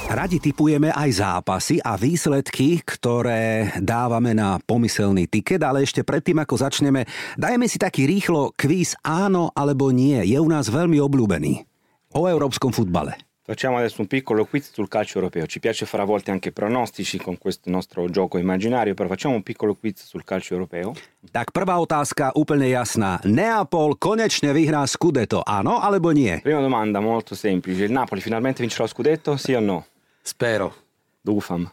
Radi 0.07 0.39
typujeme 0.39 0.87
aj 0.87 1.19
zápasy 1.19 1.83
a 1.83 1.99
výsledky, 1.99 2.79
ktoré 2.79 3.75
dávame 3.83 4.31
na 4.31 4.55
pomyselný 4.55 5.27
tiket, 5.27 5.59
ale 5.59 5.83
ešte 5.83 6.07
predtým, 6.07 6.39
ako 6.39 6.55
začneme, 6.63 7.03
dajme 7.35 7.67
si 7.67 7.75
taký 7.75 8.07
rýchlo 8.07 8.55
kvíz 8.55 8.95
áno 9.03 9.51
alebo 9.51 9.91
nie. 9.91 10.15
Je 10.23 10.39
u 10.39 10.47
nás 10.47 10.71
veľmi 10.71 10.95
obľúbený. 11.03 11.67
O 12.15 12.23
európskom 12.23 12.71
futbale. 12.71 13.19
Facciamo 13.43 13.83
adesso 13.83 13.99
un 13.99 14.07
piccolo 14.07 14.47
quiz 14.47 14.71
sul 14.71 14.87
calcio 14.87 15.19
europeo. 15.19 15.43
Ci 15.43 15.59
piace 15.59 15.83
fare 15.83 16.03
a 16.03 16.05
volte 16.07 16.31
anche 16.31 16.55
pronostici 16.55 17.19
con 17.19 17.37
questo 17.37 17.69
nostro 17.69 18.07
gioco 18.07 18.39
immaginario, 18.39 18.95
però 18.95 19.07
facciamo 19.11 19.35
un 19.35 19.43
piccolo 19.43 19.75
quiz 19.75 20.07
sul 20.07 20.23
calcio 20.23 20.55
europeo. 20.55 20.95
Tak 21.31 21.51
prvá 21.51 21.83
otázka 21.83 22.31
úplne 22.39 22.71
jasná. 22.71 23.19
Neapol 23.27 23.99
konečne 23.99 24.55
vyhrá 24.55 24.87
Scudetto, 24.87 25.43
áno 25.43 25.83
alebo 25.83 26.15
nie? 26.15 26.39
Prima 26.39 26.63
domanda 26.63 27.03
molto 27.03 27.35
semplice. 27.35 27.83
Il 27.83 27.91
Napoli 27.91 28.23
finalmente 28.23 28.63
vincerà 28.63 28.83
lo 28.83 28.91
Scudetto, 28.91 29.35
sì 29.35 29.51
o 29.51 29.59
no? 29.59 29.83
Spero. 30.27 30.75
Dufam. 31.21 31.71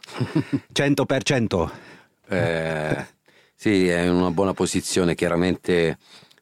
100%. 0.71 1.69
Eh, 2.27 3.05
sì, 3.53 3.87
è 3.87 4.01
in 4.01 4.09
una 4.09 4.31
buona 4.31 4.53
posizione. 4.53 5.13
Chiaramente 5.13 5.99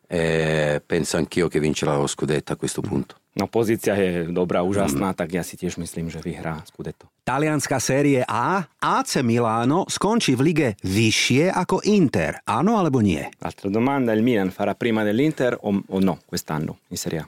eh, 0.07 0.81
penso 0.85 1.17
anch'io 1.17 1.49
che 1.49 1.59
vincerà 1.59 1.97
lo 1.97 2.07
scudetto 2.07 2.53
a 2.53 2.55
questo 2.55 2.79
punto. 2.79 3.17
No 3.33 3.49
pozícia 3.49 3.97
je 3.97 4.29
dobrá, 4.29 4.61
úžasná, 4.61 5.11
mm. 5.11 5.17
tak 5.17 5.33
ja 5.33 5.41
si 5.41 5.57
tiež 5.57 5.75
myslím, 5.81 6.07
že 6.07 6.21
vyhrá 6.21 6.61
Scudetto. 6.69 7.09
Talianská 7.25 7.81
série 7.81 8.21
A, 8.23 8.61
AC 8.77 9.25
Milano 9.25 9.89
skončí 9.89 10.37
v 10.37 10.41
lige 10.53 10.67
vyššie 10.85 11.49
ako 11.49 11.81
Inter. 11.89 12.45
Áno 12.45 12.77
alebo 12.77 13.01
nie? 13.01 13.25
Altra 13.41 13.73
domanda, 13.73 14.13
il 14.13 14.21
Milan 14.21 14.53
farà 14.53 14.77
prima 14.77 15.01
dell'Inter 15.01 15.57
o, 15.59 15.73
o 15.73 15.97
no 15.99 16.21
quest'anno 16.29 16.85
in 16.93 16.97
Serie 16.97 17.19
A? 17.19 17.27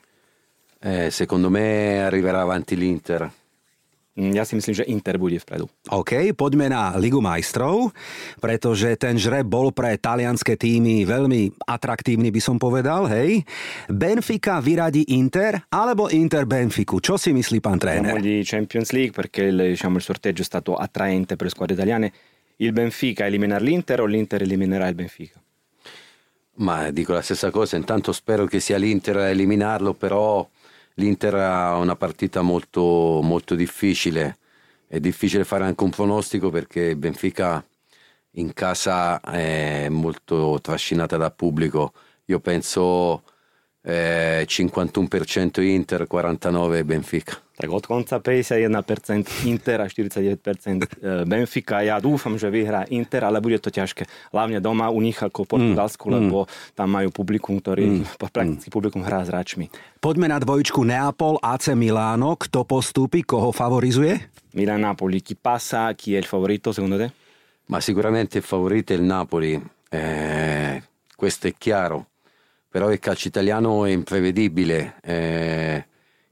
Eh, 0.78 1.10
secondo 1.10 1.50
me 1.50 2.06
arriverà 2.06 2.40
avanti 2.40 2.78
l'Inter. 2.78 3.45
Mm, 4.16 4.32
ja 4.32 4.48
si 4.48 4.56
myslím, 4.56 4.72
že 4.80 4.88
Inter 4.88 5.20
bude 5.20 5.36
vpredu. 5.44 5.68
OK, 5.92 6.32
poďme 6.40 6.72
na 6.72 6.96
Ligu 6.96 7.20
majstrov, 7.20 7.92
pretože 8.40 8.96
ten 8.96 9.20
žreb 9.20 9.44
bol 9.44 9.76
pre 9.76 10.00
talianské 10.00 10.56
týmy 10.56 11.04
veľmi 11.04 11.60
atraktívny, 11.68 12.32
by 12.32 12.40
som 12.40 12.56
povedal, 12.56 13.12
hej. 13.12 13.44
Benfica 13.92 14.64
vyradí 14.64 15.04
Inter, 15.12 15.68
alebo 15.68 16.08
Inter 16.08 16.48
Benfiku? 16.48 17.04
Čo 17.04 17.20
si 17.20 17.36
myslí 17.36 17.60
pán 17.60 17.76
tréner? 17.76 18.16
Parliamo 18.16 18.24
di 18.24 18.40
Champions 18.48 18.96
League 18.96 19.12
perché 19.12 19.52
il, 19.52 19.76
diciamo, 19.76 20.00
il 20.00 20.06
sorteggio 20.08 20.42
è 20.44 20.48
stato 20.48 20.80
attraente 20.80 21.36
per 21.36 21.48
le 21.48 21.52
squadre 21.52 21.76
italiane. 21.76 22.08
Il 22.64 22.72
Benfica 22.72 23.28
eliminerà 23.28 23.60
l'Inter 23.60 24.00
o 24.00 24.08
l'Inter 24.08 24.48
eliminerà 24.48 24.88
il 24.88 24.96
Benfica? 24.96 25.44
Ma 26.56 26.90
dico 26.90 27.12
la 27.12 27.22
stessa 27.22 27.52
cosa, 27.52 27.76
intanto 27.76 28.14
spero 28.14 28.46
che 28.46 28.62
sia 28.62 28.78
l'Inter 28.78 29.18
a 29.18 29.30
eliminarlo, 29.30 29.94
però 29.94 30.48
l'Inter 30.96 31.36
ha 31.36 31.76
una 31.78 31.96
partita 31.96 32.42
molto, 32.42 33.20
molto 33.24 33.56
difficile. 33.56 34.38
È 34.88 35.00
difficile 35.00 35.44
fare 35.44 35.64
anche 35.66 35.84
un 35.84 35.90
pronostico 35.90 36.50
perché 36.50 36.96
Benfica 36.96 37.66
in 38.32 38.54
casa 38.54 39.20
è 39.22 39.90
molto 39.90 40.60
trascinata 40.62 41.18
dal 41.18 41.36
pubblico. 41.36 41.94
Io 42.26 42.40
penso 42.40 43.24
eh, 43.86 44.44
51% 44.50 45.62
Inter, 45.62 46.10
49% 46.10 46.84
Benfica. 46.84 47.38
Tak 47.56 47.72
od 47.72 47.88
konca 47.88 48.20
51% 48.20 49.48
Inter 49.48 49.80
a 49.80 49.88
49% 49.88 51.24
Benfica. 51.24 51.80
Ja 51.88 52.04
dúfam, 52.04 52.36
že 52.36 52.52
vyhrá 52.52 52.84
Inter, 52.92 53.24
ale 53.24 53.40
bude 53.40 53.56
to 53.64 53.72
ťažké. 53.72 54.04
Hlavne 54.36 54.60
doma 54.60 54.92
u 54.92 55.00
nich 55.00 55.16
ako 55.16 55.48
v 55.48 55.52
Portugalsku, 55.56 56.12
mm. 56.12 56.14
lebo 56.20 56.52
tam 56.76 56.92
majú 56.92 57.16
publikum, 57.16 57.56
ktorý 57.64 58.04
mm. 58.04 58.20
prakticky 58.34 58.68
publikum 58.68 59.08
hrá 59.08 59.24
s 59.24 59.32
hráčmi. 59.32 59.72
Poďme 60.04 60.28
na 60.28 60.44
dvojičku 60.44 60.84
Neapol, 60.84 61.40
AC 61.40 61.72
Milano. 61.80 62.36
Kto 62.36 62.68
postúpi, 62.68 63.24
koho 63.24 63.56
favorizuje? 63.56 64.20
Milan 64.60 64.84
Napoli, 64.84 65.24
chi 65.24 65.40
passa, 65.40 65.96
chi 65.96 66.16
è 66.16 66.20
il 66.20 66.28
favorito 66.28 66.76
secondo 66.76 67.00
te? 67.00 67.08
Ma 67.72 67.80
sicuramente 67.80 68.40
il 68.40 68.44
favorito 68.44 68.94
è 68.94 68.96
il 68.96 69.04
Napoli, 69.04 69.56
eh, 69.90 70.84
questo 71.16 71.48
è 71.48 71.54
chiaro, 71.58 72.08
però 72.76 72.92
il 72.92 73.00
calcio 73.00 73.30
italiano 73.30 73.86
è 73.86 73.92
imprevedibile. 73.92 74.96
Eh, 75.02 75.86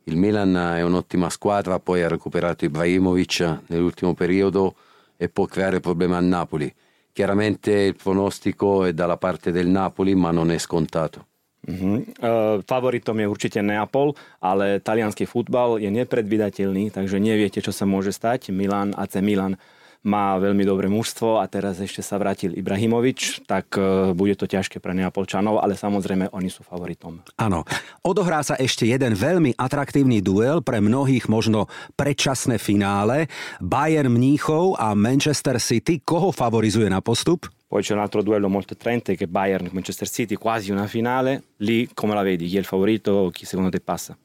il 0.03 0.17
Milan 0.17 0.53
è 0.75 0.81
un'ottima 0.81 1.29
squadra, 1.29 1.79
poi 1.79 2.03
ha 2.03 2.09
recuperato 2.09 2.65
Ibrahimovic 2.65 3.59
nell'ultimo 3.67 4.13
periodo 4.13 4.75
e 5.15 5.29
può 5.29 5.45
creare 5.45 5.79
problemi 5.79 6.15
a 6.15 6.19
Napoli. 6.19 6.69
Chiaramente 7.13 7.71
il 7.71 7.95
pronostico 7.95 8.83
è 8.83 8.91
dalla 8.91 9.15
parte 9.15 9.53
del 9.53 9.67
Napoli, 9.67 10.15
ma 10.15 10.31
non 10.31 10.51
è 10.51 10.57
scontato. 10.57 11.27
Uh-huh. 11.65 12.03
Uh, 12.19 12.61
favoritom 12.65 13.17
je 13.19 13.25
určite 13.25 13.61
Neapol, 13.61 14.11
ale 14.43 14.83
talianský 14.83 15.23
futbal 15.23 15.79
je 15.79 15.87
nepredvydateľný, 15.87 16.91
takže 16.91 17.23
neviete, 17.23 17.63
čo 17.63 17.71
sa 17.71 17.87
môže 17.87 18.11
stať. 18.11 18.51
Milan, 18.51 18.91
AC 18.99 19.15
Milan 19.23 19.55
má 20.03 20.35
veľmi 20.35 20.67
dobré 20.67 20.91
mužstvo 20.91 21.39
a 21.39 21.47
teraz 21.47 21.79
ešte 21.79 22.03
sa 22.03 22.19
vrátil 22.19 22.51
Ibrahimovič, 22.59 23.47
tak 23.47 23.71
uh, 23.79 24.11
bude 24.11 24.35
to 24.35 24.43
ťažké 24.43 24.83
pre 24.83 24.91
Neapolčanov, 24.91 25.63
ale 25.63 25.79
samozrejme 25.79 26.27
oni 26.35 26.51
sú 26.51 26.61
favoritom. 26.67 27.23
Áno. 27.39 27.63
Odohrá 28.03 28.43
sa 28.43 28.59
ešte 28.59 28.83
jeden 28.83 29.15
veľmi 29.15 29.55
atraktívny 29.55 30.19
duel, 30.19 30.59
pre 30.59 30.83
mnohých 30.83 31.31
možno 31.31 31.71
predčasné 31.95 32.59
finále. 32.59 33.31
Bayern 33.63 34.11
Mníchov 34.11 34.75
a 34.75 34.91
Manchester 34.91 35.55
City. 35.63 36.03
Koho 36.03 36.35
favorizuje 36.35 36.91
na 36.91 36.99
postup? 36.99 37.47
Poi 37.73 37.81
c'è 37.81 37.95
un 37.95 38.05
altro 38.05 38.21
duello 38.21 38.49
molto 38.49 38.73
attraente 38.73 39.15
che 39.15 39.23
è 39.23 39.27
Bayern-Manchester 39.27 40.07
City, 40.07 40.35
quasi 40.35 40.69
una 40.69 40.85
finale. 40.85 41.57
Lì 41.63 41.89
come 41.91 42.13
la 42.13 42.21
vedi? 42.21 42.45
Chi 42.45 42.57
è 42.57 42.59
il 42.59 42.69
favorito? 42.69 43.31
Chi 43.33 43.45
secondo 43.45 43.71
te 43.71 43.79
passa? 43.79 44.15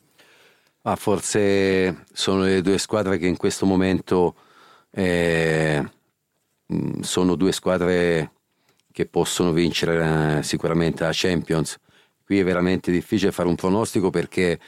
Ah, 0.83 0.97
forse 0.97 2.05
sono 2.13 2.43
le 2.43 2.61
due 2.61 2.77
squadre 2.77 3.17
che 3.17 3.27
in 3.27 3.39
questo 3.39 3.65
momento 3.65 4.35
eh, 4.91 5.85
sono 7.01 7.35
due 7.35 7.53
squadre 7.53 8.33
che 8.93 9.07
possono 9.07 9.53
vincere 9.53 10.39
eh, 10.39 10.43
sicuramente 10.43 11.05
la 11.05 11.11
Champions. 11.13 11.79
Qui 12.25 12.41
è 12.41 12.45
veramente 12.45 12.91
difficile 12.91 13.33
fare 13.33 13.49
un 13.49 13.55
pronostico 13.55 14.11
perché 14.11 14.59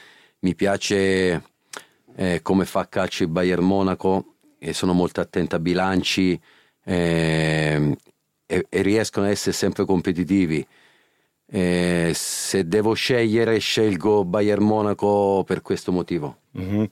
mi 0.40 0.54
piace 0.54 1.42
eh, 2.14 2.40
come 2.42 2.64
fa 2.64 2.88
calcio 2.88 3.24
il 3.24 3.28
Bayern 3.28 3.64
Monaco 3.64 4.34
e 4.58 4.72
sono 4.72 4.92
molto 4.92 5.20
attento 5.20 5.56
a 5.56 5.58
bilanci 5.58 6.40
eh, 6.84 7.96
e, 8.46 8.66
e, 8.68 8.82
riescono 8.82 9.26
ad 9.26 9.32
essere 9.32 9.52
sempre 9.52 9.84
competitivi. 9.84 10.66
Eh, 11.52 12.12
se 12.14 12.68
devo 12.68 12.94
scegliere, 12.94 13.58
scelgo 13.58 14.24
Bayern 14.24 14.64
Monaco 14.64 15.42
per 15.44 15.62
questo 15.62 15.92
motivo. 15.92 16.42
Mm-hmm. 16.58 16.84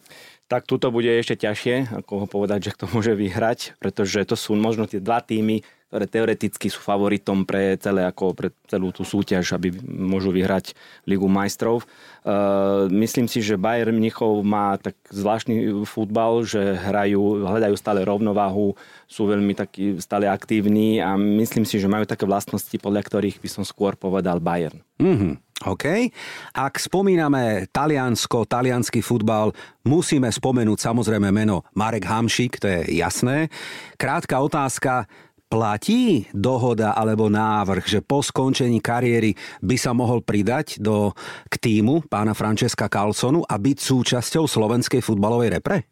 Tak 0.48 0.64
tuto 0.64 0.88
bude 0.88 1.12
ešte 1.12 1.44
ťažšie, 1.44 1.92
ako 1.92 2.24
ho 2.24 2.26
povedať, 2.26 2.72
že 2.72 2.74
kto 2.74 2.88
môže 2.88 3.12
vyhrať, 3.12 3.76
pretože 3.76 4.24
to 4.24 4.32
sú 4.32 4.56
možno 4.56 4.88
tie 4.88 4.96
dva 4.96 5.20
týmy, 5.20 5.60
ktoré 5.88 6.04
teoreticky 6.04 6.68
sú 6.68 6.84
favoritom 6.84 7.48
pre, 7.48 7.76
celé, 7.80 8.04
ako 8.04 8.36
pre 8.36 8.52
celú 8.68 8.92
tú 8.92 9.08
súťaž, 9.08 9.56
aby 9.56 9.72
môžu 9.88 10.28
vyhrať 10.28 10.76
Ligu 11.08 11.24
majstrov. 11.32 11.88
Uh, 12.28 12.92
myslím 12.92 13.24
si, 13.24 13.40
že 13.40 13.56
Bayern 13.56 13.96
Mnichov 13.96 14.44
má 14.44 14.76
tak 14.76 15.00
zvláštny 15.08 15.84
futbal, 15.88 16.44
že 16.44 16.60
hrajú, 16.60 17.40
hľadajú 17.40 17.74
stále 17.80 18.04
rovnováhu, 18.04 18.76
sú 19.08 19.32
veľmi 19.32 19.56
takí 19.56 19.96
stále 19.96 20.28
aktívni 20.28 21.00
a 21.00 21.16
myslím 21.16 21.64
si, 21.64 21.80
že 21.80 21.88
majú 21.88 22.04
také 22.04 22.28
vlastnosti, 22.28 22.76
podľa 22.76 23.08
ktorých 23.08 23.40
by 23.40 23.48
som 23.48 23.64
skôr 23.64 23.96
povedal 23.96 24.44
Bayern. 24.44 24.84
Mm-hmm. 25.00 25.47
OK. 25.66 26.14
Ak 26.54 26.78
spomíname 26.78 27.66
Taliansko, 27.74 28.46
talianský 28.46 29.02
futbal, 29.02 29.50
musíme 29.82 30.30
spomenúť 30.30 30.78
samozrejme 30.78 31.34
meno 31.34 31.66
Marek 31.74 32.06
Hamšik, 32.06 32.62
to 32.62 32.70
je 32.70 33.02
jasné. 33.02 33.50
Krátka 33.98 34.38
otázka, 34.38 35.10
Platí 35.48 36.28
dohoda 36.36 36.92
alebo 36.92 37.32
návrh, 37.32 37.88
že 37.88 38.04
po 38.04 38.20
skončení 38.20 38.84
kariéry 38.84 39.32
by 39.64 39.80
sa 39.80 39.96
mohol 39.96 40.20
pridať 40.20 40.76
do, 40.76 41.16
k 41.48 41.54
týmu 41.56 42.04
pána 42.04 42.36
Francesca 42.36 42.84
Carlsonu 42.84 43.48
a 43.48 43.56
byť 43.56 43.78
súčasťou 43.80 44.44
slovenskej 44.44 45.00
futbalovej 45.00 45.56
repre? 45.56 45.88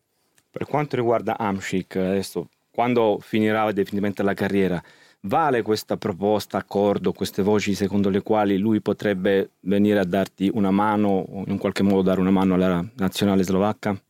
Per 0.53 0.69
quanto 0.69 1.01
riguarda 1.01 1.41
Amšik, 1.41 1.97
adesso 1.97 2.53
quando 2.69 3.17
finirà 3.25 3.73
definitivamente 3.73 4.21
la 4.21 4.37
carriera, 4.37 4.77
vale 5.23 5.63
questa 5.63 5.97
proposta, 5.97 6.59
accordo, 6.59 7.13
queste 7.13 7.43
voci 7.43 7.75
secondo 7.75 8.09
le 8.11 8.23
quali 8.23 8.59
lui 8.59 8.81
potrebbe 8.81 9.51
venire 9.61 9.99
a 9.99 10.05
darti 10.05 10.51
una 10.53 10.71
mano 10.71 11.09
o 11.09 11.45
in 11.47 11.59
qualche 11.59 11.83
modo 11.83 12.03
dare 12.03 12.21
una 12.21 12.31
mano 12.31 12.55
alla 12.55 12.85
nazionale 12.97 13.43
slovacca? 13.43 14.01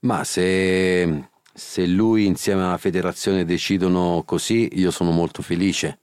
Ma 0.00 0.24
se, 0.24 1.28
se 1.52 1.86
lui 1.86 2.26
insieme 2.26 2.62
alla 2.62 2.78
federazione 2.78 3.44
decidono 3.44 4.22
così, 4.24 4.68
io 4.72 4.90
sono 4.90 5.10
molto 5.10 5.42
felice 5.42 5.98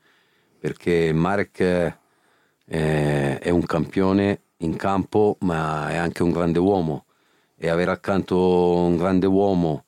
perché 0.60 1.12
Marek 1.12 1.60
eh, 1.60 3.40
è 3.40 3.50
un 3.50 3.66
campione 3.66 4.42
in 4.58 4.76
campo, 4.76 5.38
ma 5.40 5.90
è 5.90 5.96
anche 5.96 6.22
un 6.22 6.32
grande 6.32 6.60
uomo 6.60 7.06
e 7.58 7.68
avere 7.70 7.92
accanto 7.92 8.38
un 8.38 8.96
grande 8.96 9.26
uomo 9.26 9.86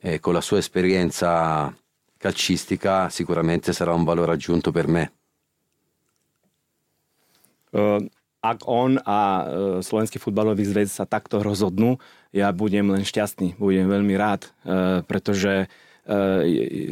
eh, 0.00 0.20
con 0.20 0.32
la 0.32 0.40
sua 0.40 0.58
esperienza 0.58 1.76
calcistica 2.22 3.10
sicuramente 3.10 3.74
sarà 3.74 3.90
un 3.90 4.06
valore 4.06 4.38
aggiunto 4.38 4.70
per 4.70 4.86
me. 4.86 5.04
Uh, 7.74 7.98
ak 8.38 8.62
on 8.70 9.00
a 9.02 9.18
uh, 9.42 9.82
Slovenský 9.82 10.22
futbalový 10.22 10.62
zväz 10.62 10.94
sa 10.94 11.08
takto 11.08 11.42
rozhodnú, 11.42 11.98
ja 12.30 12.54
budem 12.54 12.94
len 12.94 13.02
šťastný, 13.02 13.58
budem 13.58 13.90
veľmi 13.90 14.14
rád, 14.14 14.46
uh, 14.62 15.02
pretože 15.02 15.66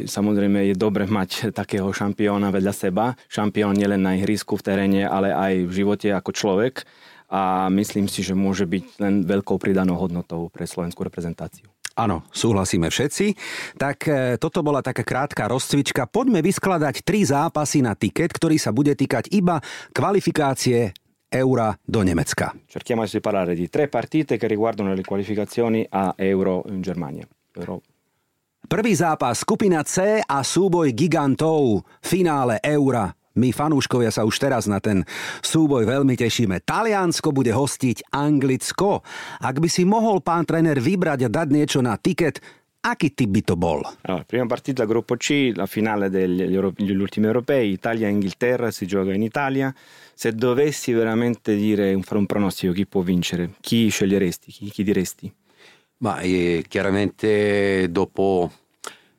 samozrejme 0.07 0.71
je 0.71 0.75
dobre 0.79 1.03
mať 1.03 1.51
takého 1.59 1.91
šampióna 1.91 2.47
vedľa 2.47 2.71
seba. 2.71 3.19
Šampión 3.27 3.75
nielen 3.75 3.99
na 3.99 4.15
ihrisku, 4.15 4.55
v 4.55 4.63
teréne, 4.63 5.03
ale 5.03 5.35
aj 5.35 5.67
v 5.67 5.71
živote 5.83 6.15
ako 6.15 6.31
človek 6.31 6.87
a 7.27 7.67
myslím 7.75 8.07
si, 8.07 8.23
že 8.23 8.31
môže 8.31 8.63
byť 8.63 9.03
len 9.03 9.27
veľkou 9.27 9.59
pridanou 9.59 9.99
hodnotou 9.99 10.47
pre 10.47 10.63
slovenskú 10.63 11.03
reprezentáciu. 11.03 11.67
Áno, 12.01 12.25
súhlasíme 12.33 12.89
všetci. 12.89 13.25
Tak 13.77 13.97
e, 14.09 14.11
toto 14.41 14.65
bola 14.65 14.81
taká 14.81 15.05
krátka 15.05 15.45
rozcvička. 15.45 16.09
Poďme 16.09 16.41
vyskladať 16.41 17.05
tri 17.05 17.21
zápasy 17.21 17.85
na 17.85 17.93
tiket, 17.93 18.33
ktorý 18.33 18.57
sa 18.57 18.73
bude 18.73 18.97
týkať 18.97 19.29
iba 19.29 19.61
kvalifikácie 19.93 20.97
Eura 21.29 21.77
do 21.85 22.01
Nemecka. 22.01 22.57
Cerchiamo 22.65 23.05
di 23.05 23.21
parlare 23.21 23.53
di 23.53 23.69
tre 23.69 23.85
partite 23.85 24.41
che 24.41 24.49
riguardano 24.49 24.97
le 24.97 25.05
qualificazioni 25.05 25.85
a 25.85 26.17
Euro 26.17 26.65
in 26.73 26.81
Germania. 26.81 27.23
Euro. 27.53 27.85
Prvý 28.67 28.95
zápas 28.95 29.41
skupina 29.43 29.83
C 29.83 30.21
a 30.21 30.39
súboj 30.43 30.95
gigantov 30.95 31.83
finále 31.99 32.57
Eura 32.63 33.11
my 33.35 33.55
fanúškovia 33.55 34.11
sa 34.11 34.27
už 34.27 34.35
teraz 34.39 34.67
na 34.67 34.83
ten 34.83 35.07
súboj 35.39 35.87
veľmi 35.87 36.19
tešíme. 36.19 36.63
Taliansko 36.67 37.31
bude 37.31 37.55
hostiť 37.55 38.11
Anglicko. 38.11 39.03
Ak 39.39 39.59
by 39.63 39.69
si 39.71 39.87
mohol 39.87 40.19
pán 40.19 40.43
tréner 40.43 40.79
vybrať 40.79 41.27
a 41.27 41.29
dať 41.31 41.47
niečo 41.51 41.79
na 41.79 41.95
tiket, 41.95 42.43
aký 42.81 43.13
typ 43.13 43.29
by 43.29 43.41
to 43.45 43.55
bol? 43.55 43.79
Allora, 44.03 44.25
prima 44.25 44.45
partita 44.49 44.83
gruppo 44.85 45.15
C, 45.15 45.53
la 45.55 45.65
finale 45.65 46.09
degli, 46.09 46.43
degli 46.49 47.01
ultimi 47.01 47.27
europei, 47.27 47.71
Italia-Inghilterra, 47.71 48.71
si 48.71 48.85
gioca 48.85 49.13
in 49.13 49.23
Italia. 49.23 49.73
Se 50.13 50.33
dovessi 50.33 50.91
veramente 50.91 51.55
dire, 51.55 51.97
fare 52.01 52.19
un 52.19 52.25
pronostico, 52.25 52.73
chi 52.73 52.85
può 52.85 53.01
vincere? 53.01 53.53
Chi 53.61 53.89
sceglieresti? 53.89 54.51
Chi, 54.51 54.69
chi 54.69 54.83
diresti? 54.83 55.33
Ma 55.97 56.19
eh, 56.19 56.65
chiaramente 56.67 57.87
dopo 57.91 58.51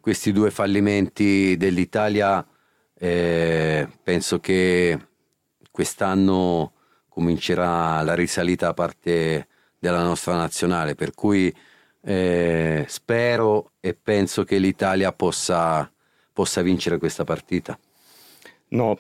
questi 0.01 0.33
due 0.33 0.51
fallimenti 0.51 1.57
dell'Italia 1.57 2.44
eh, 3.05 3.88
penso 4.01 4.38
che 4.38 4.97
quest'anno 5.73 6.73
comincerà 7.09 8.01
la 8.03 8.15
risalita 8.15 8.67
da 8.67 8.75
parte 8.75 9.49
della 9.77 10.05
nostra 10.05 10.37
nazionale, 10.37 10.95
per 10.95 11.12
cui 11.12 11.53
eh, 12.01 12.85
spero 12.87 13.73
e 13.81 13.95
penso 13.95 14.45
che 14.45 14.59
l'Italia 14.59 15.12
possa, 15.12 15.91
possa 16.33 16.62
vincere 16.62 16.99
questa 16.99 17.25
partita. 17.25 17.77
No, 18.69 18.97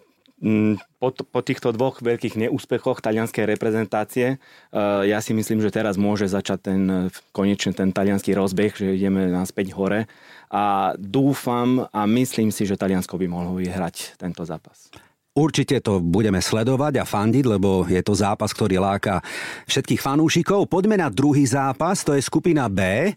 po, 0.98 1.08
po 1.14 1.40
týchto 1.40 1.70
dvoch 1.70 2.02
veľkých 2.02 2.34
neúspechoch 2.34 2.98
talianskej 2.98 3.46
reprezentácie 3.46 4.42
uh, 4.74 5.06
ja 5.06 5.22
si 5.22 5.30
myslím, 5.32 5.62
že 5.62 5.70
teraz 5.70 5.94
môže 5.94 6.26
začať 6.26 6.58
ten 6.58 6.82
konečne 7.30 7.70
ten 7.70 7.94
talianský 7.94 8.34
rozbeh, 8.34 8.74
že 8.74 8.98
ideme 8.98 9.30
naspäť 9.30 9.70
hore 9.78 10.10
a 10.52 10.92
dúfam 11.00 11.88
a 11.88 12.04
myslím 12.04 12.52
si, 12.52 12.68
že 12.68 12.76
Taliansko 12.76 13.16
by 13.16 13.26
mohlo 13.26 13.56
vyhrať 13.56 14.20
tento 14.20 14.44
zápas. 14.44 14.92
Určite 15.32 15.80
to 15.80 15.96
budeme 16.04 16.44
sledovať 16.44 17.00
a 17.00 17.08
fandiť, 17.08 17.44
lebo 17.48 17.88
je 17.88 18.04
to 18.04 18.12
zápas, 18.12 18.52
ktorý 18.52 18.76
láka 18.76 19.24
všetkých 19.64 20.04
fanúšikov. 20.04 20.68
Poďme 20.68 21.00
na 21.00 21.08
druhý 21.08 21.48
zápas, 21.48 22.04
to 22.04 22.12
je 22.12 22.20
skupina 22.20 22.68
B. 22.68 23.08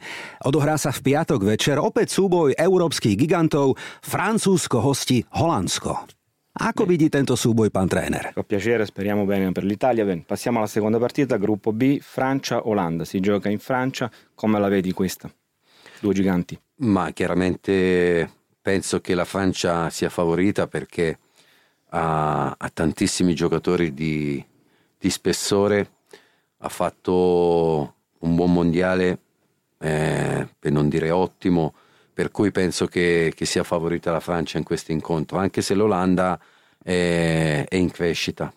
Odohrá 0.48 0.80
sa 0.80 0.96
v 0.96 1.12
piatok 1.12 1.44
večer. 1.44 1.76
Opäť 1.76 2.16
súboj 2.16 2.56
európskych 2.56 3.20
gigantov. 3.20 3.76
Francúzsko 4.00 4.80
hosti 4.80 5.28
Holandsko. 5.36 6.15
Ako 6.56 6.86
vidí 6.88 7.10
tento 7.12 7.36
súboj, 7.36 7.68
pán 7.68 7.90
tréner? 7.92 8.32
Con 8.32 8.46
piacere, 8.48 8.86
speriamo 8.86 9.26
bene 9.26 9.52
per 9.52 9.66
l'Italia. 9.66 10.06
Ben, 10.06 10.24
passiamo 10.24 10.60
alla 10.60 10.68
seconda 10.68 10.98
partita, 10.98 11.36
gruppo 11.36 11.74
B, 11.74 12.00
Francia-Olanda. 12.00 13.04
Si 13.04 13.20
gioca 13.20 13.50
in 13.50 13.60
Francia. 13.60 14.10
Come 14.34 14.58
la 14.58 14.70
vedi 14.70 14.94
questa? 14.94 15.30
Due 16.00 16.14
giganti. 16.14 16.58
Ma 16.78 17.12
chiaramente 17.12 18.30
penso 18.62 19.02
che 19.02 19.16
la 19.16 19.26
Francia 19.26 19.90
sia 19.90 20.10
favorita 20.10 20.68
perché 20.68 21.20
ha, 21.90 22.56
ha 22.58 22.70
tantissimi 22.74 23.36
giocatori 23.36 23.94
di, 23.94 24.44
di, 24.98 25.10
spessore, 25.10 25.90
ha 26.60 26.70
fatto 26.70 27.96
un 28.20 28.36
buon 28.36 28.54
mondiale, 28.54 29.20
eh, 29.78 30.48
per 30.58 30.72
non 30.72 30.88
dire 30.88 31.12
ottimo, 31.12 31.74
per 32.16 32.32
cui 32.32 32.50
penso 32.52 32.88
che, 32.88 33.34
che, 33.36 33.44
sia 33.44 33.64
favorita 33.64 34.12
la 34.12 34.24
Francia 34.24 34.58
in 34.58 34.64
questo 34.64 34.94
incontro, 34.94 35.38
anche 35.38 35.62
se 35.62 35.76
l'Olanda 35.76 36.40
è, 36.82 37.66
è 37.68 37.76
in 37.76 37.92
crescita. 37.92 38.54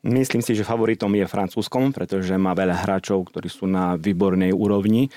Myslím 0.00 0.40
si, 0.40 0.56
že 0.56 0.64
favoritom 0.64 1.12
je 1.12 1.28
Francúzskom, 1.28 1.92
pretože 1.92 2.32
má 2.40 2.56
veľa 2.56 2.72
hráčov, 2.72 3.28
ktorí 3.28 3.52
sú 3.52 3.68
na 3.68 4.00
výbornej 4.00 4.48
úrovni. 4.48 5.12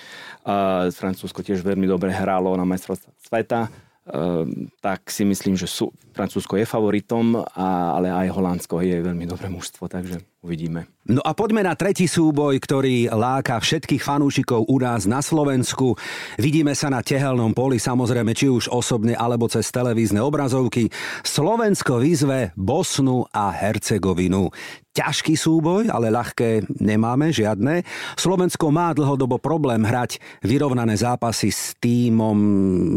Francúzsko 0.92 1.40
tiež 1.40 1.64
veľmi 1.64 1.88
dobre 1.88 2.12
hralo 2.12 2.52
na 2.60 2.68
majstrovstvách 2.68 3.16
sveta, 3.24 3.72
tak 4.84 5.08
si 5.08 5.24
myslím, 5.24 5.56
že 5.56 5.64
sú, 5.64 5.88
Francúzsko 6.12 6.60
je 6.60 6.68
favoritom, 6.68 7.40
ale 7.56 8.12
aj 8.12 8.36
Holandsko 8.36 8.84
je 8.84 9.00
veľmi 9.00 9.24
dobré 9.24 9.48
mužstvo, 9.48 9.88
takže 9.88 10.20
uvidíme. 10.44 10.92
No 11.08 11.24
a 11.24 11.32
poďme 11.32 11.64
na 11.64 11.72
tretí 11.72 12.08
súboj, 12.12 12.60
ktorý 12.60 13.08
láka 13.16 13.56
všetkých 13.56 14.04
fanúšikov 14.04 14.68
u 14.68 14.78
nás 14.84 15.08
na 15.08 15.24
Slovensku. 15.24 15.96
Vidíme 16.36 16.76
sa 16.76 16.92
na 16.92 17.00
tehelnom 17.00 17.56
poli, 17.56 17.80
samozrejme, 17.80 18.36
či 18.36 18.52
už 18.52 18.68
osobne 18.68 19.16
alebo 19.16 19.48
cez 19.48 19.72
televízne 19.72 20.20
obrazovky. 20.20 20.92
Slovensko 21.24 22.04
vyzve 22.04 22.52
Bosnu 22.60 23.24
a 23.32 23.56
Hercegovinu. 23.56 24.52
Ťažký 24.94 25.34
súboj, 25.34 25.90
ale 25.90 26.14
ľahké 26.14 26.70
nemáme 26.78 27.34
žiadne. 27.34 27.82
Slovensko 28.14 28.70
má 28.70 28.94
dlhodobo 28.94 29.42
problém 29.42 29.82
hrať 29.82 30.22
vyrovnané 30.46 30.94
zápasy 30.94 31.50
s 31.50 31.74
týmom 31.82 32.38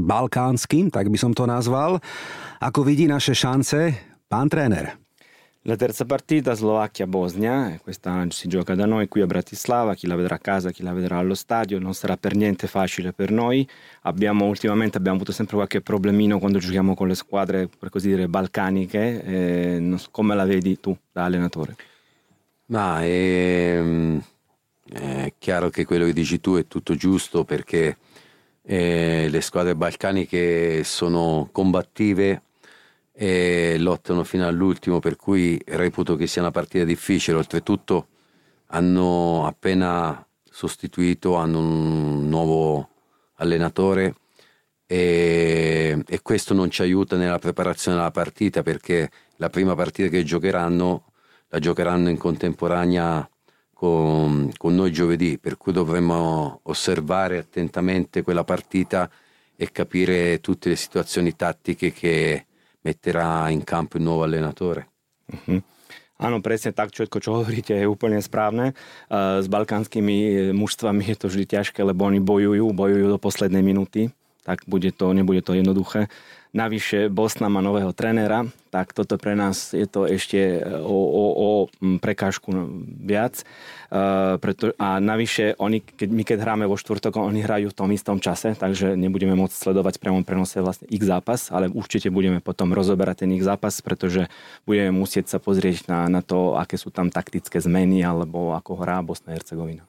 balkánskym, 0.04 0.92
tak 0.92 1.08
by 1.08 1.16
som 1.16 1.32
to 1.32 1.48
nazval. 1.48 1.96
Ako 2.60 2.84
vidí 2.84 3.08
naše 3.08 3.32
šance 3.32 3.96
pán 4.28 4.52
tréner? 4.52 5.05
La 5.68 5.74
terza 5.74 6.04
partita 6.04 6.54
Slovacchia-Bosnia, 6.54 7.80
questa 7.82 8.24
si 8.28 8.46
gioca 8.46 8.76
da 8.76 8.86
noi 8.86 9.08
qui 9.08 9.20
a 9.20 9.26
Bratislava, 9.26 9.96
chi 9.96 10.06
la 10.06 10.14
vedrà 10.14 10.36
a 10.36 10.38
casa, 10.38 10.70
chi 10.70 10.84
la 10.84 10.92
vedrà 10.92 11.18
allo 11.18 11.34
stadio, 11.34 11.80
non 11.80 11.92
sarà 11.92 12.16
per 12.16 12.36
niente 12.36 12.68
facile 12.68 13.12
per 13.12 13.32
noi. 13.32 13.68
Abbiamo 14.02 14.44
ultimamente 14.44 14.96
abbiamo 14.96 15.16
avuto 15.16 15.32
sempre 15.32 15.56
qualche 15.56 15.80
problemino 15.80 16.38
quando 16.38 16.58
giochiamo 16.58 16.94
con 16.94 17.08
le 17.08 17.16
squadre, 17.16 17.66
per 17.66 17.90
così 17.90 18.10
dire, 18.10 18.28
balcaniche. 18.28 19.24
Eh, 19.24 19.94
so, 19.96 20.06
come 20.12 20.36
la 20.36 20.44
vedi 20.44 20.78
tu 20.78 20.96
da 21.10 21.24
allenatore? 21.24 21.74
Ma 22.66 23.02
è, 23.02 23.08
ehm, 23.08 24.22
è, 24.88 25.32
chiaro 25.36 25.68
che 25.68 25.84
quello 25.84 26.04
che 26.04 26.12
dici 26.12 26.38
tu 26.38 26.54
è 26.54 26.68
tutto 26.68 26.94
giusto 26.94 27.42
perché 27.42 27.96
eh, 28.62 29.26
le 29.28 29.40
squadre 29.40 29.74
balcaniche 29.74 30.84
sono 30.84 31.48
combattive 31.50 32.42
e 33.18 33.76
lottano 33.78 34.24
fino 34.24 34.46
all'ultimo, 34.46 34.98
per 35.00 35.16
cui 35.16 35.58
reputo 35.64 36.16
che 36.16 36.26
sia 36.26 36.42
una 36.42 36.50
partita 36.50 36.84
difficile. 36.84 37.38
Oltretutto 37.38 38.08
hanno 38.66 39.46
appena 39.46 40.24
sostituito, 40.44 41.36
hanno 41.36 41.58
un 41.60 42.28
nuovo 42.28 42.90
allenatore 43.36 44.14
e, 44.86 46.02
e, 46.06 46.22
questo 46.22 46.54
non 46.54 46.70
ci 46.70 46.82
aiuta 46.82 47.16
nella 47.16 47.38
preparazione 47.38 47.96
della 47.96 48.10
partita 48.10 48.62
perché 48.62 49.10
la 49.36 49.50
prima 49.50 49.74
partita 49.74 50.08
che 50.08 50.22
giocheranno 50.22 51.04
la 51.48 51.58
giocheranno 51.58 52.08
in 52.08 52.18
contemporanea 52.18 53.28
con, 53.72 54.50
con 54.56 54.74
noi 54.74 54.92
giovedì, 54.92 55.38
per 55.38 55.56
cui 55.56 55.72
dovremmo 55.72 56.60
osservare 56.64 57.38
attentamente 57.38 58.22
quella 58.22 58.44
partita 58.44 59.08
e 59.54 59.70
capire 59.70 60.40
tutte 60.40 60.68
le 60.68 60.76
situazioni 60.76 61.36
tattiche 61.36 61.92
che 61.92 62.46
metterá 62.86 63.50
in 63.50 63.66
campo 63.66 63.98
il 63.98 64.06
nuovo 64.06 64.22
allenatore. 64.22 64.86
Uh-huh. 65.26 65.58
Áno, 66.22 66.38
presne 66.38 66.70
tak, 66.70 66.94
všetko, 66.94 67.18
čo 67.18 67.42
hovoríte, 67.42 67.74
je 67.74 67.84
úplne 67.84 68.22
správne. 68.22 68.72
S 69.10 69.44
balkánskymi 69.50 70.48
mužstvami 70.54 71.02
je 71.12 71.16
to 71.18 71.26
vždy 71.28 71.44
ťažké, 71.44 71.82
lebo 71.82 72.06
oni 72.06 72.22
bojujú, 72.22 72.72
bojujú 72.72 73.06
do 73.10 73.18
poslednej 73.20 73.60
minúty. 73.60 74.14
tak 74.46 74.62
bude 74.70 74.94
to, 74.94 75.10
nebude 75.10 75.42
to 75.42 75.58
jednoduché. 75.58 76.06
Navyše 76.54 77.10
Bosna 77.10 77.50
má 77.50 77.58
nového 77.58 77.90
trénera, 77.90 78.46
tak 78.70 78.92
toto 78.92 79.16
pre 79.16 79.32
nás 79.32 79.72
je 79.72 79.88
to 79.88 80.04
ešte 80.04 80.60
o, 80.84 80.98
o, 81.00 81.24
o 81.32 81.48
prekážku 81.98 82.52
viac. 83.02 83.40
Uh, 83.86 84.36
preto, 84.36 84.74
a 84.76 84.98
navyše 84.98 85.54
oni, 85.56 85.80
keď, 85.80 86.08
my 86.10 86.22
keď 86.26 86.38
hráme 86.42 86.64
vo 86.66 86.76
štvrtok, 86.76 87.22
oni 87.22 87.40
hrajú 87.40 87.70
v 87.70 87.78
tom 87.78 87.88
istom 87.94 88.18
čase, 88.18 88.52
takže 88.58 88.98
nebudeme 88.98 89.32
môcť 89.38 89.54
sledovať 89.54 89.96
v 89.96 90.02
priamom 90.02 90.24
prenose 90.26 90.58
vlastne 90.58 90.90
ich 90.90 91.06
zápas, 91.06 91.48
ale 91.54 91.70
určite 91.70 92.10
budeme 92.10 92.42
potom 92.42 92.74
rozoberať 92.74 93.24
ten 93.24 93.30
ich 93.32 93.46
zápas, 93.46 93.78
pretože 93.80 94.26
budeme 94.66 94.90
musieť 94.92 95.32
sa 95.32 95.38
pozrieť 95.38 95.86
na, 95.88 96.10
na 96.10 96.20
to, 96.20 96.58
aké 96.58 96.76
sú 96.76 96.90
tam 96.90 97.08
taktické 97.08 97.62
zmeny 97.62 98.02
alebo 98.02 98.52
ako 98.58 98.82
hrá 98.82 99.00
Bosna 99.00 99.38
Hercegovina. 99.38 99.86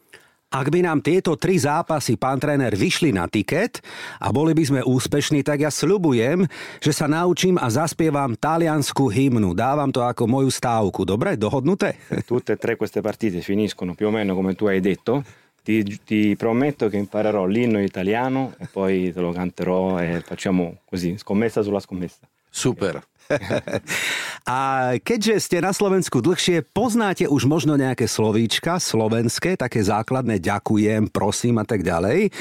Ak 0.47 0.71
by 0.71 0.79
nám 0.79 1.03
tieto 1.03 1.35
tri 1.35 1.59
zápasy, 1.59 2.15
pán 2.15 2.39
tréner, 2.39 2.71
vyšli 2.71 3.11
na 3.11 3.27
tiket 3.27 3.83
a 4.15 4.31
boli 4.31 4.55
by 4.55 4.63
sme 4.63 4.79
úspešní, 4.79 5.43
tak 5.43 5.59
ja 5.59 5.67
sľubujem, 5.67 6.47
že 6.79 6.95
sa 6.95 7.03
naučím 7.03 7.59
a 7.59 7.67
zaspievam 7.67 8.31
taliansku 8.31 9.11
hymnu. 9.11 9.51
Dávam 9.51 9.91
to 9.91 10.07
ako 10.07 10.23
moju 10.23 10.47
stávku. 10.47 11.03
Dobre, 11.03 11.35
dohodnuté? 11.35 11.99
Tutte 12.31 12.55
e 12.55 12.59
tre 12.63 12.79
queste 12.79 13.03
partite 13.03 13.43
finiscono 13.43 13.91
più 13.91 14.07
o 14.07 14.11
meno 14.15 14.39
come 14.39 14.55
tu 14.55 14.71
hai 14.71 14.79
detto. 14.79 15.19
Ti, 15.67 15.83
ti 16.07 16.21
prometto 16.39 16.87
che 16.87 16.95
imparerò 16.95 17.43
l'inno 17.43 17.83
italiano 17.83 18.55
e 18.55 18.71
poi 18.71 19.11
te 19.11 19.19
lo 19.19 19.35
canterò 19.35 19.99
e 19.99 20.23
facciamo 20.23 20.79
così, 20.87 21.19
scommessa 21.19 21.59
sulla 21.59 21.83
scommessa. 21.83 22.23
Super. 22.47 23.03
A 24.47 24.95
keďže 25.03 25.43
ste 25.43 25.57
na 25.59 25.75
Slovensku 25.75 26.23
dlhšie, 26.23 26.63
poznáte 26.71 27.27
už 27.27 27.43
možno 27.43 27.75
nejaké 27.75 28.07
slovíčka 28.07 28.79
slovenské, 28.79 29.59
také 29.59 29.83
základné 29.83 30.39
ďakujem, 30.39 31.11
prosím 31.11 31.59
a 31.59 31.67
tak 31.67 31.83
ďalej. 31.83 32.31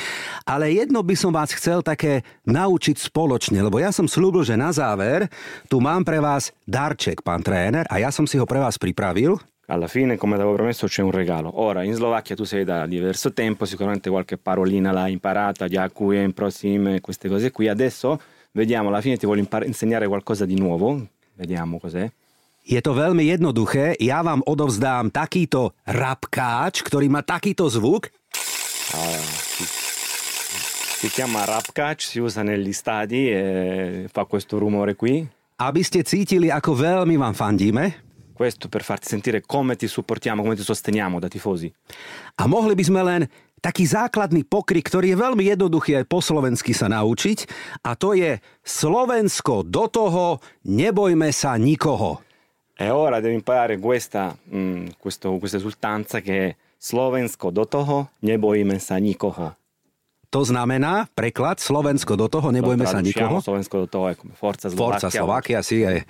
Ale 0.47 0.71
jedno 0.71 1.03
by 1.03 1.19
som 1.19 1.35
vás 1.35 1.51
chcel 1.51 1.83
také 1.83 2.23
naučiť 2.47 3.11
spoločne, 3.11 3.59
lebo 3.59 3.83
ja 3.83 3.91
som 3.91 4.07
slúbil, 4.07 4.47
že 4.47 4.55
na 4.55 4.71
záver 4.71 5.27
tu 5.67 5.83
mám 5.83 6.07
pre 6.07 6.23
vás 6.23 6.55
darček, 6.63 7.27
pán 7.27 7.43
tréner, 7.43 7.91
a 7.91 7.99
ja 7.99 8.15
som 8.15 8.23
si 8.23 8.39
ho 8.39 8.47
pre 8.47 8.63
vás 8.63 8.79
pripravil. 8.79 9.43
alla 9.67 9.91
fine, 9.91 10.15
come 10.15 10.39
avevo 10.39 10.55
promesso, 10.55 10.87
c'è 10.87 11.03
un 11.03 11.11
regalo. 11.11 11.59
Ora, 11.59 11.83
in 11.83 11.91
Slovacchia 11.91 12.39
tu 12.39 12.47
sei 12.47 12.63
da 12.63 12.87
diverso 12.87 13.35
tempo, 13.35 13.67
sicuramente 13.67 14.07
qualche 14.07 14.39
parolina 14.39 14.95
l'hai 14.95 15.11
imparata, 15.11 15.67
ďakujem, 15.67 16.31
prosím, 16.31 17.03
queste 17.03 17.27
cose 17.27 17.51
qui. 17.51 17.67
Adesso 17.67 18.37
Vediamo, 18.57 18.89
alla 18.89 19.03
fine 19.03 19.19
ti 19.19 19.27
voglio 19.27 19.41
impar- 19.41 19.67
insegnare 19.67 20.09
qualcosa 20.09 20.47
di 20.47 20.57
nuovo. 20.57 21.09
Vediamo 21.37 21.77
cos'è. 21.77 22.09
Je 22.67 22.81
to 22.83 22.99
veľmi 22.99 23.31
jednoduché. 23.31 23.95
Ja 24.03 24.27
vám 24.27 24.43
odovzdám 24.43 25.15
takýto 25.15 25.79
rapkáč, 25.87 26.83
ktorý 26.83 27.07
má 27.07 27.23
takýto 27.23 27.71
zvuk. 27.71 28.11
Si, 29.31 29.65
si 30.99 31.07
chiama 31.13 31.47
rapkáč, 31.47 32.11
si 32.11 32.19
usa 32.19 32.43
negli 32.43 32.75
stadi 32.75 33.31
e 33.31 33.41
fa 34.11 34.27
questo 34.27 34.59
rumore 34.59 34.99
qui. 34.99 35.23
Aby 35.63 35.81
ste 35.87 36.03
cítili, 36.03 36.51
ako 36.51 36.75
veľmi 36.75 37.15
vám 37.15 37.39
fandíme. 37.39 38.03
Questo 38.37 38.69
per 38.69 38.85
farti 38.85 39.09
sentire 39.09 39.41
come 39.47 39.77
ti 39.81 39.89
supportiamo, 39.89 40.43
come 40.43 40.59
ti 40.59 40.67
sosteniamo 40.67 41.23
da 41.23 41.31
tifosi. 41.31 41.73
A 42.37 42.51
mohli 42.51 42.75
by 42.77 42.85
sme 42.85 43.01
len 43.01 43.23
taký 43.61 43.85
základný 43.89 44.45
pokrik, 44.45 44.87
ktorý 44.87 45.15
je 45.15 45.19
veľmi 45.19 45.45
jednoduchý 45.49 46.03
aj 46.03 46.07
po 46.07 46.21
slovensky 46.21 46.77
sa 46.77 46.87
naučiť 46.93 47.39
a 47.83 47.97
to 47.97 48.13
je 48.13 48.39
Slovensko 48.63 49.65
do 49.67 49.89
toho, 49.89 50.41
nebojme 50.65 51.33
sa 51.33 51.57
nikoho. 51.57 52.21
E 52.77 52.93
ora 52.93 53.25
devi 53.25 53.33
imparare 53.33 53.81
questa, 53.81 54.37
mm, 54.37 55.01
questo, 55.01 55.41
questa 55.41 55.57
esultanza 55.57 56.21
che 56.21 56.35
è 56.37 56.55
Slovensko 56.77 57.49
do 57.49 57.65
toho, 57.65 58.13
nebojíme 58.21 58.77
sa 58.77 59.01
nikoho. 59.01 59.57
To 60.29 60.45
znamená, 60.45 61.09
preklad, 61.17 61.57
Slovensko 61.57 62.19
do 62.21 62.29
toho, 62.29 62.53
nebojme 62.53 62.85
sa 62.85 63.01
nikoho. 63.01 63.41
Slovensko 63.41 63.87
do 63.87 63.89
toho 63.89 64.05
je 64.13 64.15
Forza 64.37 64.69
Slovakia. 64.69 65.01
Forza 65.01 65.09
Slovakia 65.09 65.59
si 65.65 65.81
je... 65.81 66.05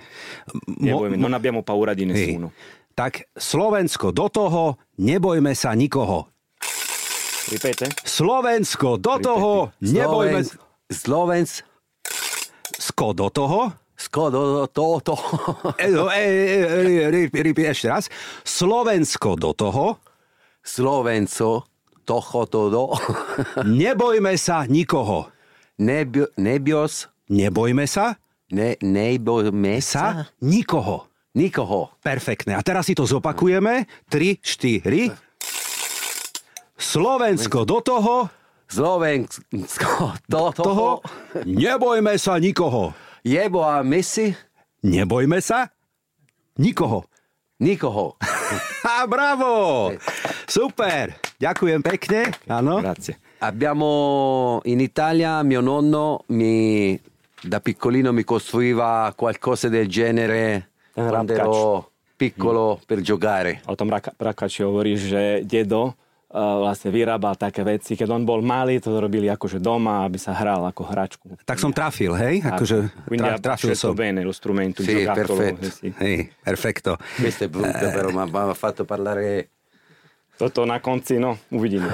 Nebojme, 0.83 1.15
non 1.15 1.31
abbiamo 1.31 1.63
paura 1.63 1.95
di 1.95 2.03
nessuno. 2.03 2.51
Tak 2.97 3.31
Slovensko 3.37 4.11
do 4.11 4.27
toho, 4.27 4.63
nebojme 4.99 5.55
sa 5.55 5.71
nikoho. 5.71 6.27
Ripete? 7.47 7.87
Slovensko 8.03 8.97
do 8.97 9.17
Ripete. 9.17 9.27
toho, 9.27 9.51
nebojme... 9.81 10.43
Slovensko 10.87 11.67
Sko 12.77 13.13
do 13.13 13.27
toho? 13.29 13.73
Sko 13.97 14.29
do 14.29 14.67
toho. 15.01 15.25
E, 15.81 15.89
e, 15.89 17.27
e, 17.27 17.29
e, 17.33 17.65
ešte 17.67 17.89
raz. 17.89 18.05
Slovensko 18.45 19.33
do 19.35 19.51
toho. 19.57 19.97
Slovenco 20.61 21.65
toho 22.07 22.39
to 22.47 22.61
do. 22.71 22.83
Nebojme 23.67 24.39
sa 24.39 24.63
nikoho. 24.63 25.27
Nebio, 25.83 26.31
nebios. 26.39 27.11
Nebojme 27.27 27.83
sa. 27.83 28.15
Ne, 28.55 28.79
nebojme 28.79 29.83
sa. 29.83 30.31
Nikoho. 30.39 31.11
Nikoho. 31.35 31.91
Perfektne. 31.99 32.55
A 32.55 32.63
teraz 32.63 32.87
si 32.87 32.95
to 32.95 33.03
zopakujeme. 33.03 33.83
3, 34.07 34.39
4. 34.39 35.26
Slovensko 36.77 37.65
do 37.65 37.81
toho. 37.81 38.29
Slovensko 38.69 40.13
do 40.29 40.53
toho. 40.53 40.63
toho. 40.63 40.89
Nebojme 41.43 42.13
sa 42.21 42.37
nikoho. 42.37 42.93
Jebo 43.25 43.65
a 43.65 43.81
si? 44.05 44.31
Nebojme 44.85 45.41
sa 45.41 45.73
nikoho. 46.61 47.09
Nikoho. 47.57 48.15
A 48.87 49.09
bravo! 49.09 49.89
Super! 50.45 51.17
Ďakujem 51.41 51.81
pekne. 51.81 52.31
Áno. 52.45 52.79
Grazie. 52.79 53.17
Abbiamo 53.41 54.61
in 54.65 54.79
Italia 54.79 55.41
mio 55.43 55.61
nonno 55.61 56.25
mi 56.33 56.97
da 57.41 57.59
piccolino 57.61 58.11
mi 58.11 58.23
costruiva 58.23 59.13
qualcosa 59.15 59.69
del 59.69 59.85
genere 59.87 60.69
quando 60.93 61.33
ero 61.33 61.91
piccolo 62.17 62.81
per 62.85 63.01
giocare. 63.01 63.61
O 63.65 63.75
tom 63.75 63.89
Rakači 63.93 64.63
hovorí, 64.63 64.97
že 64.97 65.45
dedo 65.45 65.93
vlastne 66.31 66.91
vyrábal 66.91 67.39
také 67.39 67.63
veci. 67.63 67.95
Keď 67.95 68.09
on 68.11 68.23
bol 68.27 68.43
malý, 68.43 68.83
to 68.83 68.99
robili 68.99 69.31
akože 69.31 69.63
doma, 69.63 70.03
aby 70.03 70.19
sa 70.19 70.35
hral 70.35 70.67
ako 70.67 70.83
hračku. 70.83 71.25
Tak 71.47 71.59
som 71.59 71.71
trafil, 71.71 72.11
hej? 72.19 72.43
Akože 72.43 72.91
tra, 73.15 73.39
trafil 73.39 73.75
som. 73.75 73.95
bene 73.95 74.23
lo 74.23 74.35
strumento, 74.35 74.83
sì, 74.83 75.07
perfetto. 75.07 75.71
Sì. 75.71 75.93
Hey, 75.95 76.27
perfetto. 76.43 76.97
Questo 77.15 77.45
è 77.45 77.49
brutto, 77.49 77.79
eh. 77.87 77.91
però 77.91 78.11
mi 78.11 78.21
ha 78.23 78.53
fatto 78.53 78.83
parlare 78.83 79.56
toto 80.37 80.69
na 80.69 80.77
konci, 80.77 81.17
no, 81.17 81.41
uvidíme. 81.49 81.89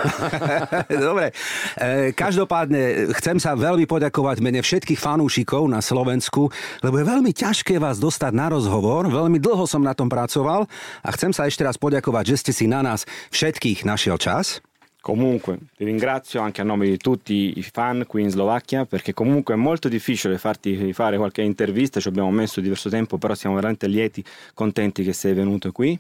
Dobre, 0.91 1.32
e, 1.80 2.12
každopádne 2.12 3.16
chcem 3.16 3.39
sa 3.39 3.56
veľmi 3.56 3.88
poďakovať 3.88 4.44
mene 4.44 4.60
všetkých 4.60 5.00
fanúšikov 5.00 5.64
na 5.72 5.80
Slovensku, 5.80 6.52
lebo 6.84 6.96
je 7.00 7.06
veľmi 7.08 7.32
ťažké 7.32 7.80
vás 7.80 8.04
dostať 8.04 8.36
na 8.36 8.52
rozhovor, 8.52 9.08
veľmi 9.08 9.39
dlho 9.39 9.64
som 9.64 9.80
na 9.80 9.96
tom 9.96 10.12
pracoval 10.12 10.68
a 11.02 11.10
chcem 11.16 11.32
sa 11.32 11.48
ešte 11.48 11.64
raz 11.64 11.80
poďakovať, 11.80 12.36
že 12.36 12.39
ste 12.44 12.52
si 12.52 12.66
na 12.68 12.84
nás 12.84 13.08
všetkých 13.32 13.88
našiel 13.88 14.20
čas. 14.20 14.60
Comunque, 15.04 15.60
ti 15.76 15.84
ringrazio 15.84 16.39
anche 16.39 16.62
a 16.62 16.64
nome 16.64 16.88
di 16.88 16.96
tutti 16.96 17.60
i 17.60 17.62
fan 17.62 18.06
qui 18.08 18.24
in 18.24 18.30
Slovacchia 18.30 18.86
perché 18.86 19.12
comunque 19.12 19.54
è 19.54 19.58
molto 19.58 19.89
difficile 19.89 20.38
farti 20.38 20.94
fare 20.94 21.18
qualche 21.18 21.41
intervista, 21.41 22.00
ci 22.00 22.08
abbiamo 22.08 22.32
messo 22.32 22.62
diverso 22.62 22.88
tempo, 22.88 23.18
però 23.18 23.36
siamo 23.36 23.56
veramente 23.56 23.88
lieti, 23.88 24.24
contenti 24.54 25.04
che 25.04 25.12
sei 25.12 25.34
venuto 25.34 25.74
qui 25.74 26.00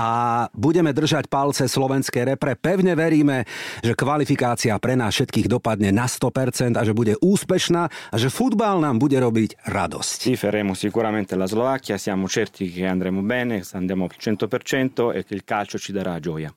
a 0.00 0.48
budeme 0.56 0.96
držať 0.96 1.28
palce 1.28 1.68
slovenskej 1.68 2.32
repre. 2.32 2.56
Pevne 2.56 2.96
veríme, 2.96 3.44
že 3.84 3.92
kvalifikácia 3.92 4.72
pre 4.80 4.96
nás 4.96 5.12
všetkých 5.12 5.52
dopadne 5.52 5.92
na 5.92 6.08
100% 6.08 6.80
a 6.80 6.82
že 6.88 6.96
bude 6.96 7.20
úspešná 7.20 7.82
a 7.84 8.16
že 8.16 8.32
futbal 8.32 8.80
nám 8.80 8.96
bude 8.96 9.20
robiť 9.20 9.68
radosť. 9.68 10.32
faremo 10.40 10.72
sicuramente 10.72 11.36
la 11.36 11.44
Slovacchia, 11.44 12.00
siamo 12.00 12.24
certi 12.32 12.72
che 12.72 12.88
andremo 12.88 13.20
bene, 13.20 13.60
andiamo 13.76 14.08
al 14.08 14.16
100% 14.16 15.12
e 15.12 15.24
che 15.24 15.34
il 15.36 15.44
calcio 15.44 15.76
ci 15.76 15.92
darà 15.92 16.16
gioia. 16.18 16.48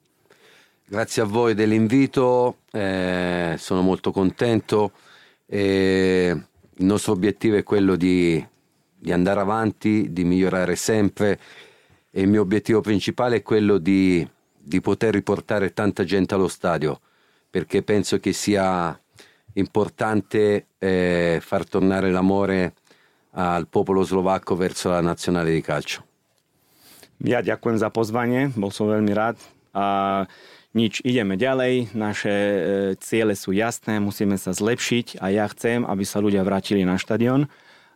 Grazie 0.88 1.24
a 1.24 1.26
voi 1.26 1.56
dell'invito, 1.56 2.64
eh, 2.72 3.56
sono 3.58 3.82
molto 3.82 4.12
contento. 4.12 4.92
E 5.46 6.32
il 6.76 6.86
nostro 6.86 7.12
obiettivo 7.12 7.58
è 7.58 7.64
quello 7.64 7.96
di, 7.96 8.40
di 8.96 9.12
andare 9.12 9.40
avanti, 9.40 10.14
di 10.14 10.24
migliorare 10.24 10.76
sempre 10.76 11.40
e 12.14 12.22
il 12.22 12.28
mio 12.30 12.42
obiettivo 12.42 12.80
principale 12.80 13.38
è 13.38 13.42
quello 13.42 13.80
di, 13.80 14.22
di 14.54 14.80
poter 14.82 15.14
riportare 15.14 15.74
tanta 15.74 16.04
gente 16.04 16.36
allo 16.36 16.48
stadio 16.48 17.02
perché 17.50 17.82
penso 17.82 18.20
che 18.20 18.34
sia 18.34 18.98
importante 19.54 20.68
eh, 20.78 21.38
far 21.42 21.68
tornare 21.68 22.10
l'amore 22.10 22.74
al 23.34 23.68
popolo 23.68 24.04
slovacco 24.04 24.56
verso 24.56 24.90
la 24.90 25.02
nazionale 25.02 25.54
di 25.54 25.62
calcio. 25.62 26.02
Ja 27.22 27.46
ďakujem 27.46 27.78
za 27.78 27.94
pozvanie, 27.94 28.52
bol 28.58 28.74
som 28.74 28.90
veľmi 28.90 29.14
rád. 29.14 29.38
A 29.72 30.26
nič, 30.74 31.00
ideme 31.06 31.38
ďalej, 31.38 31.94
naše 31.94 32.34
e, 32.34 32.60
ciele 33.00 33.38
sú 33.38 33.54
jasné, 33.54 34.02
musíme 34.02 34.36
sa 34.36 34.52
zlepšiť 34.52 35.22
a 35.22 35.30
ja 35.30 35.46
chcem, 35.48 35.86
aby 35.86 36.04
sa 36.04 36.20
ľudia 36.20 36.42
vrátili 36.42 36.84
na 36.84 36.98
štadión, 36.98 37.48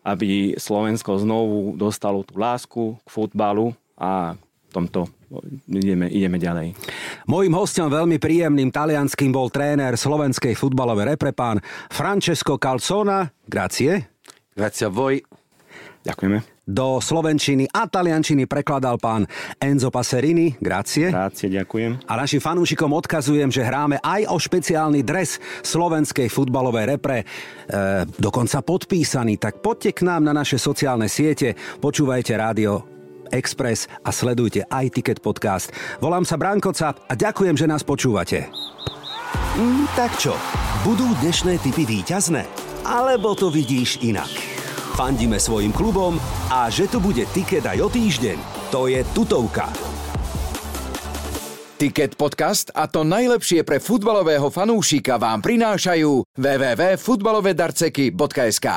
aby 0.05 0.55
Slovensko 0.55 1.17
znovu 1.17 1.75
dostalo 1.75 2.23
tú 2.23 2.37
lásku 2.37 2.83
k 3.03 3.07
futbalu, 3.09 3.73
a 3.97 4.37
tomto 4.71 5.09
ideme, 5.67 6.07
ideme 6.07 6.37
ďalej. 6.37 6.77
Mojím 7.27 7.53
hostom 7.57 7.89
veľmi 7.89 8.21
príjemným 8.21 8.69
talianským 8.71 9.33
bol 9.33 9.49
tréner 9.49 9.97
slovenskej 9.97 10.53
futbalovej 10.53 11.17
repre 11.17 11.33
pán 11.33 11.59
Francesco 11.91 12.55
Calzona. 12.61 13.27
Grazie. 13.43 14.21
Grazie 14.53 14.85
a 14.87 14.91
voi. 14.91 15.19
Ďakujeme. 16.07 16.39
Do 16.67 16.99
slovenčiny 16.99 17.67
a 17.71 17.87
taliančiny 17.87 18.43
prekladal 18.47 18.99
pán 18.99 19.23
Enzo 19.59 19.87
Passerini. 19.87 20.55
Grazie. 20.59 21.11
Grazie, 21.11 21.47
ďakujem. 21.51 22.07
A 22.07 22.13
našim 22.15 22.43
fanúšikom 22.43 22.91
odkazujem, 22.91 23.51
že 23.51 23.63
hráme 23.63 23.99
aj 24.03 24.27
o 24.31 24.35
špeciálny 24.35 25.03
dres 25.03 25.39
slovenskej 25.63 26.27
futbalovej 26.27 26.85
repre, 26.95 27.23
e, 27.23 27.25
dokonca 28.19 28.63
podpísaný. 28.63 29.39
Tak 29.39 29.63
poďte 29.63 29.95
k 29.95 30.07
nám 30.07 30.27
na 30.27 30.35
naše 30.35 30.59
sociálne 30.59 31.07
siete, 31.07 31.55
počúvajte 31.79 32.35
rádio 32.35 32.96
Express 33.31 33.87
a 34.03 34.11
sledujte 34.11 34.67
aj 34.67 34.95
Ticket 34.95 35.19
Podcast. 35.19 35.71
Volám 36.03 36.23
sa 36.23 36.35
Brankoca 36.35 36.95
a 36.95 37.13
ďakujem, 37.13 37.55
že 37.55 37.69
nás 37.69 37.85
počúvate. 37.85 38.49
Mm, 39.57 39.89
tak 39.97 40.13
čo, 40.21 40.37
budú 40.85 41.05
dnešné 41.21 41.59
typy 41.61 41.83
výťazné? 41.83 42.45
Alebo 42.87 43.35
to 43.35 43.51
vidíš 43.51 43.99
inak? 44.05 44.57
fandíme 44.97 45.37
svojim 45.37 45.69
klubom 45.69 46.17
a 46.49 46.73
že 46.73 46.89
tu 46.89 46.97
bude 46.97 47.21
tiket 47.29 47.69
aj 47.69 47.85
o 47.85 47.89
týždeň, 47.93 48.41
to 48.73 48.89
je 48.89 49.05
tutovka. 49.13 49.69
Ticket 51.77 52.17
podcast 52.17 52.73
a 52.73 52.89
to 52.89 53.05
najlepšie 53.05 53.61
pre 53.61 53.77
futbalového 53.77 54.49
fanúšika 54.49 55.21
vám 55.21 55.45
prinášajú 55.45 56.25
www.futbalovedarceky.sk. 56.33 58.67